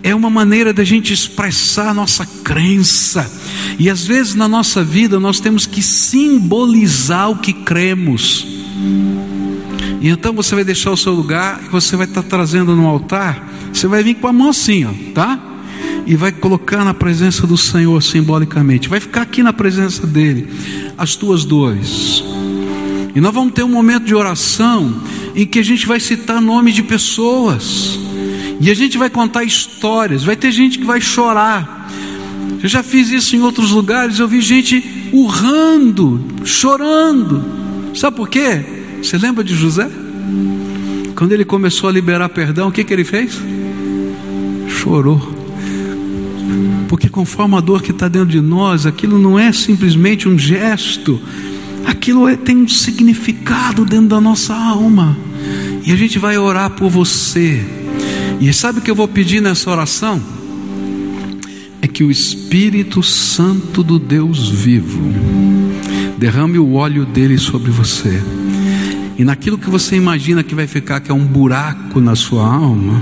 [0.10, 3.30] é uma maneira da gente expressar a nossa crença.
[3.78, 8.48] E às vezes na nossa vida nós temos que simbolizar o que cremos.
[10.00, 13.52] E então você vai deixar o seu lugar e você vai estar trazendo no altar.
[13.74, 15.38] Você vai vir com a mão assim, ó, tá?
[16.06, 18.88] E vai colocar na presença do Senhor simbolicamente.
[18.88, 20.48] Vai ficar aqui na presença dele
[20.98, 22.24] as tuas dores.
[23.14, 25.02] E nós vamos ter um momento de oração
[25.36, 28.07] em que a gente vai citar nome de pessoas.
[28.60, 31.90] E a gente vai contar histórias, vai ter gente que vai chorar.
[32.62, 37.44] Eu já fiz isso em outros lugares, eu vi gente urrando, chorando.
[37.94, 38.64] Sabe por quê?
[39.02, 39.90] Você lembra de José?
[41.16, 43.40] Quando ele começou a liberar perdão, o que, que ele fez?
[44.68, 45.36] Chorou.
[46.88, 51.20] Porque conforme a dor que está dentro de nós, aquilo não é simplesmente um gesto,
[51.86, 55.18] aquilo é, tem um significado dentro da nossa alma.
[55.86, 57.64] E a gente vai orar por você.
[58.40, 60.22] E sabe o que eu vou pedir nessa oração?
[61.82, 65.02] É que o Espírito Santo do Deus vivo
[66.18, 68.22] derrame o óleo dele sobre você.
[69.18, 73.02] E naquilo que você imagina que vai ficar, que é um buraco na sua alma,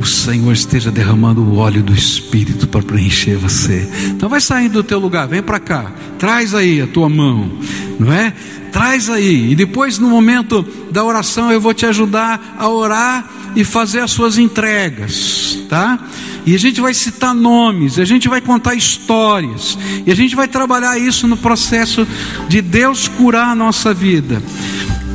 [0.00, 3.86] o Senhor esteja derramando o óleo do Espírito para preencher você.
[4.06, 7.52] Então vai saindo do teu lugar, vem para cá, traz aí a tua mão,
[7.98, 8.32] não é?
[8.72, 13.62] Traz aí, e depois no momento da oração eu vou te ajudar a orar e
[13.62, 15.98] fazer as suas entregas, tá?
[16.46, 19.76] E a gente vai citar nomes, a gente vai contar histórias,
[20.06, 22.06] e a gente vai trabalhar isso no processo
[22.48, 24.42] de Deus curar a nossa vida.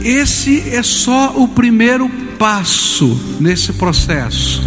[0.03, 2.24] Esse é só o primeiro passo
[3.39, 4.61] nesse processo.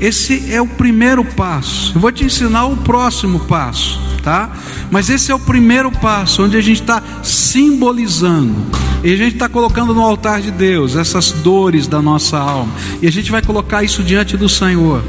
[0.00, 1.92] Esse é o primeiro passo.
[1.94, 4.50] Eu vou te ensinar o próximo passo, tá?
[4.90, 8.56] Mas esse é o primeiro passo, onde a gente está simbolizando.
[9.04, 12.72] E a gente está colocando no altar de Deus essas dores da nossa alma.
[13.00, 15.04] E a gente vai colocar isso diante do Senhor.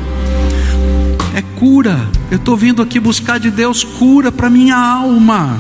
[1.36, 2.08] É cura.
[2.30, 5.60] Eu estou vindo aqui buscar de Deus cura para minha alma.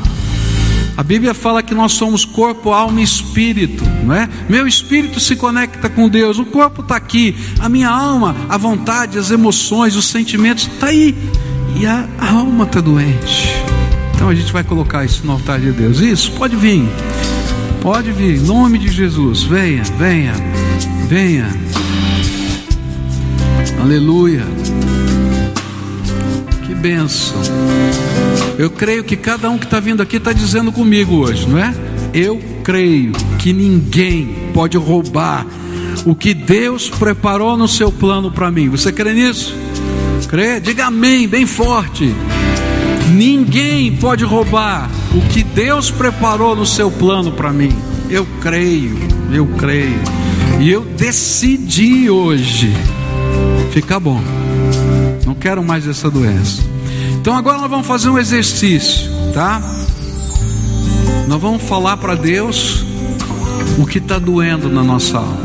[0.95, 4.29] A Bíblia fala que nós somos corpo, alma e espírito, não é?
[4.47, 9.17] Meu espírito se conecta com Deus, o corpo está aqui, a minha alma, a vontade,
[9.17, 11.15] as emoções, os sentimentos está aí,
[11.75, 13.49] e a alma está doente.
[14.15, 15.99] Então a gente vai colocar isso no altar de Deus.
[15.99, 16.87] Isso, pode vir,
[17.81, 20.33] pode vir, em nome de Jesus, venha, venha,
[21.09, 21.49] venha.
[23.81, 24.45] Aleluia.
[26.83, 27.37] Que benção.
[28.57, 31.73] Eu creio que cada um que está vindo aqui está dizendo comigo hoje, não é?
[32.13, 35.45] Eu creio que ninguém pode roubar
[36.05, 38.67] o que Deus preparou no seu plano para mim.
[38.67, 39.55] Você crê nisso?
[40.27, 40.59] Crê?
[40.59, 42.13] Diga amém, bem forte.
[43.13, 47.73] Ninguém pode roubar o que Deus preparou no seu plano para mim.
[48.09, 48.97] Eu creio,
[49.31, 50.01] eu creio.
[50.59, 52.73] E eu decidi hoje
[53.71, 54.21] ficar bom.
[55.25, 56.72] Não quero mais essa doença.
[57.23, 59.61] Então agora nós vamos fazer um exercício, tá?
[61.25, 62.83] Nós vamos falar para Deus
[63.79, 65.37] o que está doendo na nossa alma.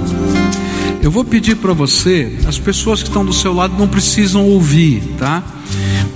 [1.01, 5.05] Eu vou pedir para você, as pessoas que estão do seu lado não precisam ouvir,
[5.21, 5.41] tá?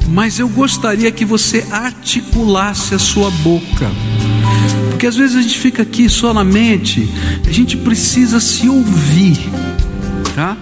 [0.09, 3.89] Mas eu gostaria que você articulasse a sua boca.
[4.91, 7.09] Porque às vezes a gente fica aqui só na mente,
[7.47, 9.39] a gente precisa se ouvir,
[10.35, 10.57] tá?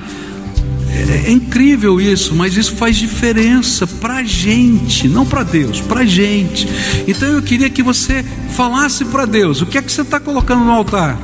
[1.09, 6.01] É, é incrível isso, mas isso faz diferença para a gente, não para Deus, para
[6.01, 6.69] a gente.
[7.07, 8.25] Então eu queria que você
[8.55, 11.19] falasse para Deus: o que é que você está colocando no altar?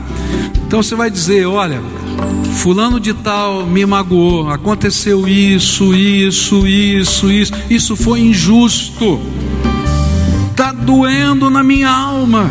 [0.66, 1.80] Então você vai dizer: olha,
[2.56, 9.20] Fulano de Tal me magoou, aconteceu isso, isso, isso, isso, isso foi injusto,
[10.50, 12.50] está doendo na minha alma.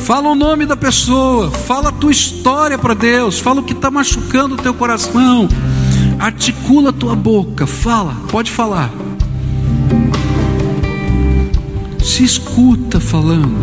[0.00, 3.90] Fala o nome da pessoa, fala a tua história para Deus, fala o que está
[3.90, 5.48] machucando o teu coração,
[6.18, 8.90] Articula a tua boca, fala, pode falar.
[12.02, 13.54] Se escuta falando.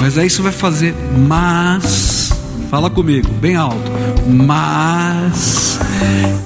[0.00, 0.94] Mas aí você vai fazer,
[1.28, 2.32] mas,
[2.70, 3.90] fala comigo, bem alto,
[4.26, 5.78] mas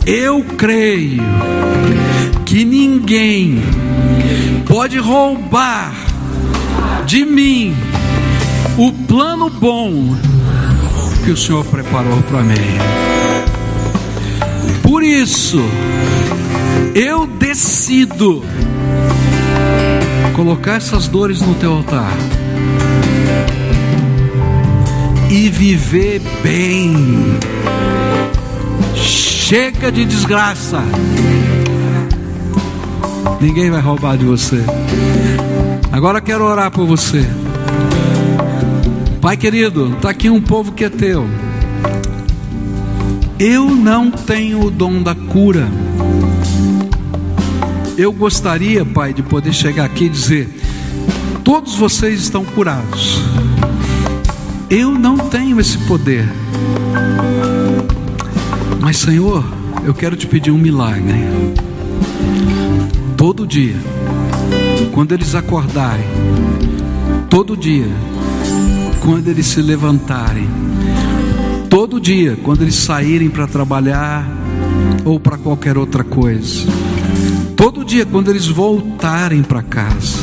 [0.05, 1.23] eu creio
[2.53, 3.63] que ninguém
[4.69, 5.91] pode roubar
[7.07, 7.75] de mim
[8.77, 10.15] o plano bom
[11.25, 12.55] que o Senhor preparou para mim.
[14.83, 15.63] Por isso,
[16.95, 18.45] eu decido
[20.37, 22.13] colocar essas dores no teu altar
[25.31, 26.95] e viver bem.
[28.95, 30.83] Chega de desgraça.
[33.41, 34.65] Ninguém vai roubar de você.
[35.91, 37.27] Agora quero orar por você.
[39.21, 41.27] Pai querido, está aqui um povo que é teu.
[43.39, 45.69] Eu não tenho o dom da cura.
[47.97, 50.49] Eu gostaria, Pai, de poder chegar aqui e dizer:
[51.45, 53.21] todos vocês estão curados.
[54.71, 56.27] Eu não tenho esse poder.
[58.81, 59.45] Mas, Senhor,
[59.85, 61.13] eu quero te pedir um milagre
[63.23, 63.77] todo dia,
[64.91, 66.05] quando eles acordarem,
[67.31, 67.87] todo dia,
[68.99, 70.49] quando eles se levantarem,
[71.71, 74.29] todo dia, quando eles saírem para trabalhar
[75.05, 76.67] ou para qualquer outra coisa,
[77.55, 80.19] todo dia, quando eles voltarem para casa,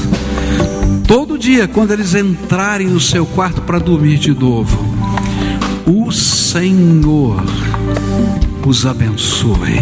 [1.07, 4.77] todo dia, quando eles entrarem no seu quarto para dormir de novo,
[5.87, 7.41] o Senhor
[8.67, 9.79] os abençoe.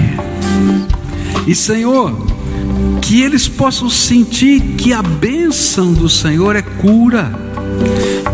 [1.47, 2.36] E Senhor,
[3.01, 7.32] que eles possam sentir que a bênção do Senhor é cura,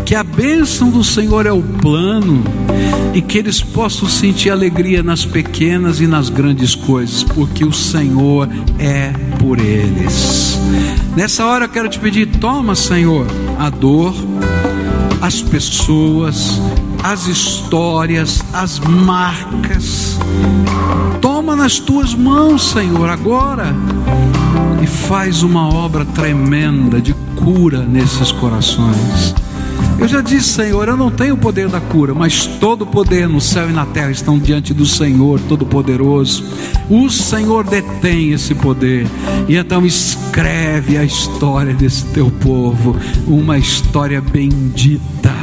[0.04, 2.42] que a bênção do Senhor é o plano,
[3.14, 8.48] e que eles possam sentir alegria nas pequenas e nas grandes coisas, porque o Senhor
[8.78, 10.58] é por eles.
[11.16, 13.26] Nessa hora eu quero te pedir: toma, Senhor,
[13.56, 14.12] a dor,
[15.20, 16.60] as pessoas,
[17.04, 20.18] as histórias, as marcas.
[21.20, 23.76] Toma nas tuas mãos, Senhor, agora
[24.82, 29.34] e faz uma obra tremenda de cura nesses corações.
[29.98, 33.28] Eu já disse, Senhor, eu não tenho o poder da cura, mas todo o poder
[33.28, 36.42] no céu e na terra estão diante do Senhor Todo-Poderoso.
[36.88, 39.06] O Senhor detém esse poder.
[39.46, 42.96] E então escreve a história desse teu povo,
[43.26, 45.33] uma história bendita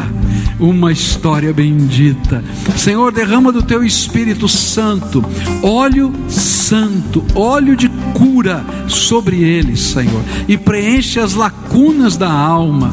[0.60, 2.44] uma história bendita.
[2.78, 5.24] Senhor, derrama do teu Espírito Santo,
[5.62, 12.92] óleo santo, óleo de cura sobre eles, Senhor, e preenche as lacunas da alma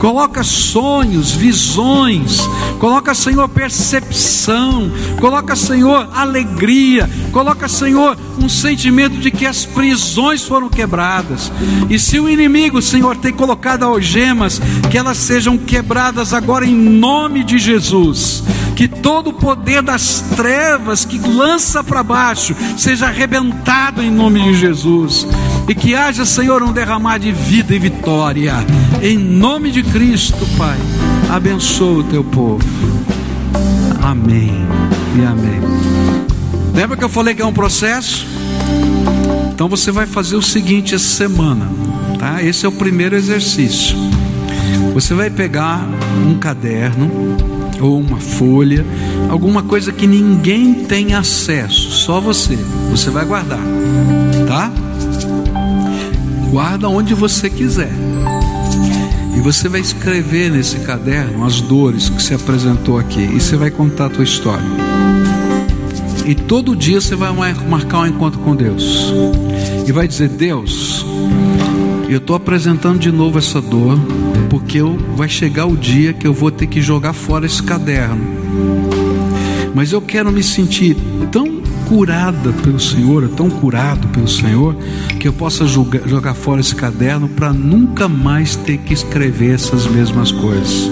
[0.00, 2.38] coloca sonhos, visões,
[2.78, 4.90] coloca, Senhor, percepção,
[5.20, 11.52] coloca, Senhor, alegria, coloca, Senhor, um sentimento de que as prisões foram quebradas.
[11.90, 14.58] E se o inimigo, Senhor, tem colocado algemas,
[14.90, 18.42] que elas sejam quebradas agora em nome de Jesus.
[18.74, 24.54] Que todo o poder das trevas que lança para baixo seja arrebentado em nome de
[24.54, 25.26] Jesus
[25.68, 28.54] e que haja, Senhor, um derramar de vida e vitória.
[29.02, 30.78] Em nome de Cristo, Pai,
[31.28, 32.64] abençoa o teu povo.
[34.02, 34.66] Amém
[35.16, 35.60] e amém.
[36.74, 38.26] Lembra que eu falei que é um processo?
[39.52, 41.68] Então você vai fazer o seguinte essa semana,
[42.18, 42.42] tá?
[42.42, 43.96] Esse é o primeiro exercício.
[44.94, 45.86] Você vai pegar
[46.26, 47.10] um caderno
[47.80, 48.84] ou uma folha,
[49.28, 52.58] alguma coisa que ninguém tem acesso, só você.
[52.90, 53.60] Você vai guardar,
[54.48, 54.72] tá?
[56.50, 57.92] Guarda onde você quiser.
[59.36, 63.22] E você vai escrever nesse caderno as dores que se apresentou aqui.
[63.22, 64.64] E você vai contar a tua história.
[66.26, 69.12] E todo dia você vai marcar um encontro com Deus.
[69.86, 71.06] E vai dizer: Deus,
[72.08, 73.98] eu estou apresentando de novo essa dor.
[74.50, 78.20] Porque eu, vai chegar o dia que eu vou ter que jogar fora esse caderno.
[79.74, 80.96] Mas eu quero me sentir
[81.30, 81.59] tão
[81.90, 84.76] curada pelo Senhor, tão curado pelo Senhor,
[85.18, 89.88] que eu possa jogar, jogar fora esse caderno para nunca mais ter que escrever essas
[89.88, 90.88] mesmas coisas.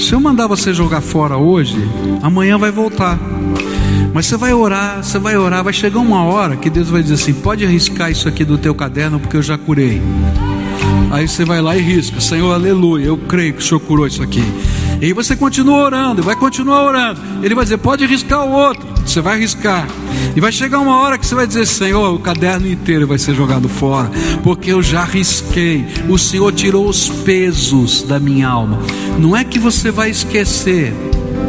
[0.00, 1.76] Se eu mandar você jogar fora hoje,
[2.22, 3.18] amanhã vai voltar.
[4.14, 7.16] Mas você vai orar, você vai orar, vai chegar uma hora que Deus vai dizer
[7.16, 10.00] assim: pode arriscar isso aqui do teu caderno, porque eu já curei.
[11.10, 14.22] Aí você vai lá e risca, Senhor, aleluia, eu creio que o Senhor curou isso
[14.22, 14.42] aqui.
[15.00, 17.20] E você continua orando, vai continuar orando.
[17.42, 18.86] Ele vai dizer: pode riscar o outro.
[19.04, 19.86] Você vai arriscar.
[20.34, 23.34] E vai chegar uma hora que você vai dizer: Senhor, o caderno inteiro vai ser
[23.34, 24.10] jogado fora,
[24.42, 25.86] porque eu já risquei.
[26.08, 28.78] O Senhor tirou os pesos da minha alma.
[29.18, 30.94] Não é que você vai esquecer.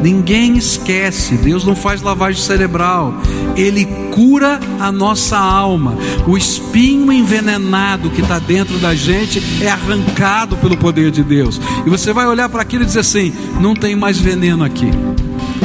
[0.01, 3.13] Ninguém esquece, Deus não faz lavagem cerebral,
[3.55, 5.95] Ele cura a nossa alma.
[6.27, 11.59] O espinho envenenado que está dentro da gente é arrancado pelo poder de Deus.
[11.85, 14.89] E você vai olhar para aquilo e dizer assim: não tem mais veneno aqui.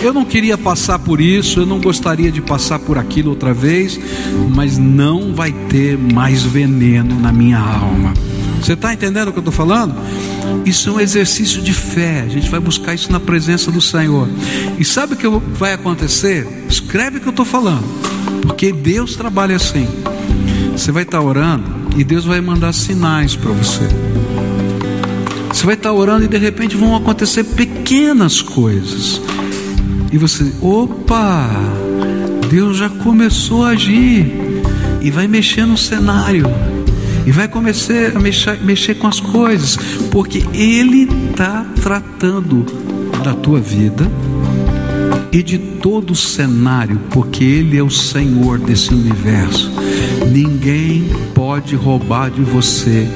[0.02, 4.00] Eu não queria passar por isso, eu não gostaria de passar por aquilo outra vez,
[4.52, 8.12] mas não vai ter mais veneno na minha alma.
[8.60, 9.94] Você está entendendo o que eu estou falando?
[10.64, 12.20] Isso é um exercício de fé.
[12.20, 14.28] A gente vai buscar isso na presença do Senhor.
[14.78, 16.46] E sabe o que vai acontecer?
[16.68, 17.84] Escreve o que eu estou falando,
[18.42, 19.88] porque Deus trabalha assim.
[20.72, 21.64] Você vai estar tá orando
[21.96, 23.86] e Deus vai mandar sinais para você.
[25.48, 29.20] Você vai estar tá orando e de repente vão acontecer pequenas coisas
[30.12, 31.48] e você, opa,
[32.50, 34.30] Deus já começou a agir
[35.00, 36.44] e vai mexer no cenário
[37.26, 39.76] e vai começar a mexer, mexer com as coisas,
[40.10, 42.64] porque Ele está tratando
[43.22, 44.10] da tua vida
[45.30, 49.72] e de todo o cenário, porque Ele é o Senhor desse universo.
[50.30, 51.04] Ninguém
[51.34, 53.08] pode roubar de você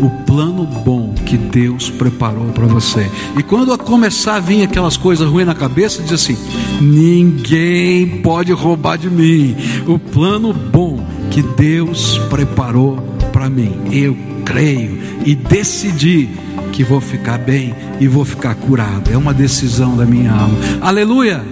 [0.00, 3.10] o plano bom que Deus preparou para você.
[3.36, 6.36] E quando começar a vir aquelas coisas ruins na cabeça, diz assim:
[6.80, 13.13] ninguém pode roubar de mim o plano bom que Deus preparou
[13.44, 13.74] para mim.
[13.92, 16.28] Eu creio e decidi
[16.72, 19.10] que vou ficar bem e vou ficar curado.
[19.12, 20.56] É uma decisão da minha alma.
[20.80, 21.44] Aleluia!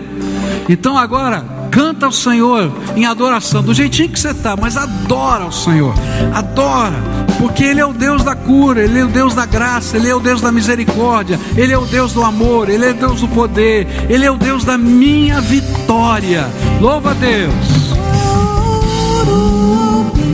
[0.68, 5.52] Então agora, canta ao Senhor em adoração, do jeitinho que você está, mas adora ao
[5.52, 5.94] Senhor,
[6.32, 6.96] adora,
[7.38, 10.14] porque Ele é o Deus da cura, Ele é o Deus da graça, Ele é
[10.14, 13.28] o Deus da misericórdia, Ele é o Deus do amor, Ele é o Deus do
[13.28, 16.48] poder, Ele é o Deus da minha vitória.
[16.80, 17.81] Louva a Deus.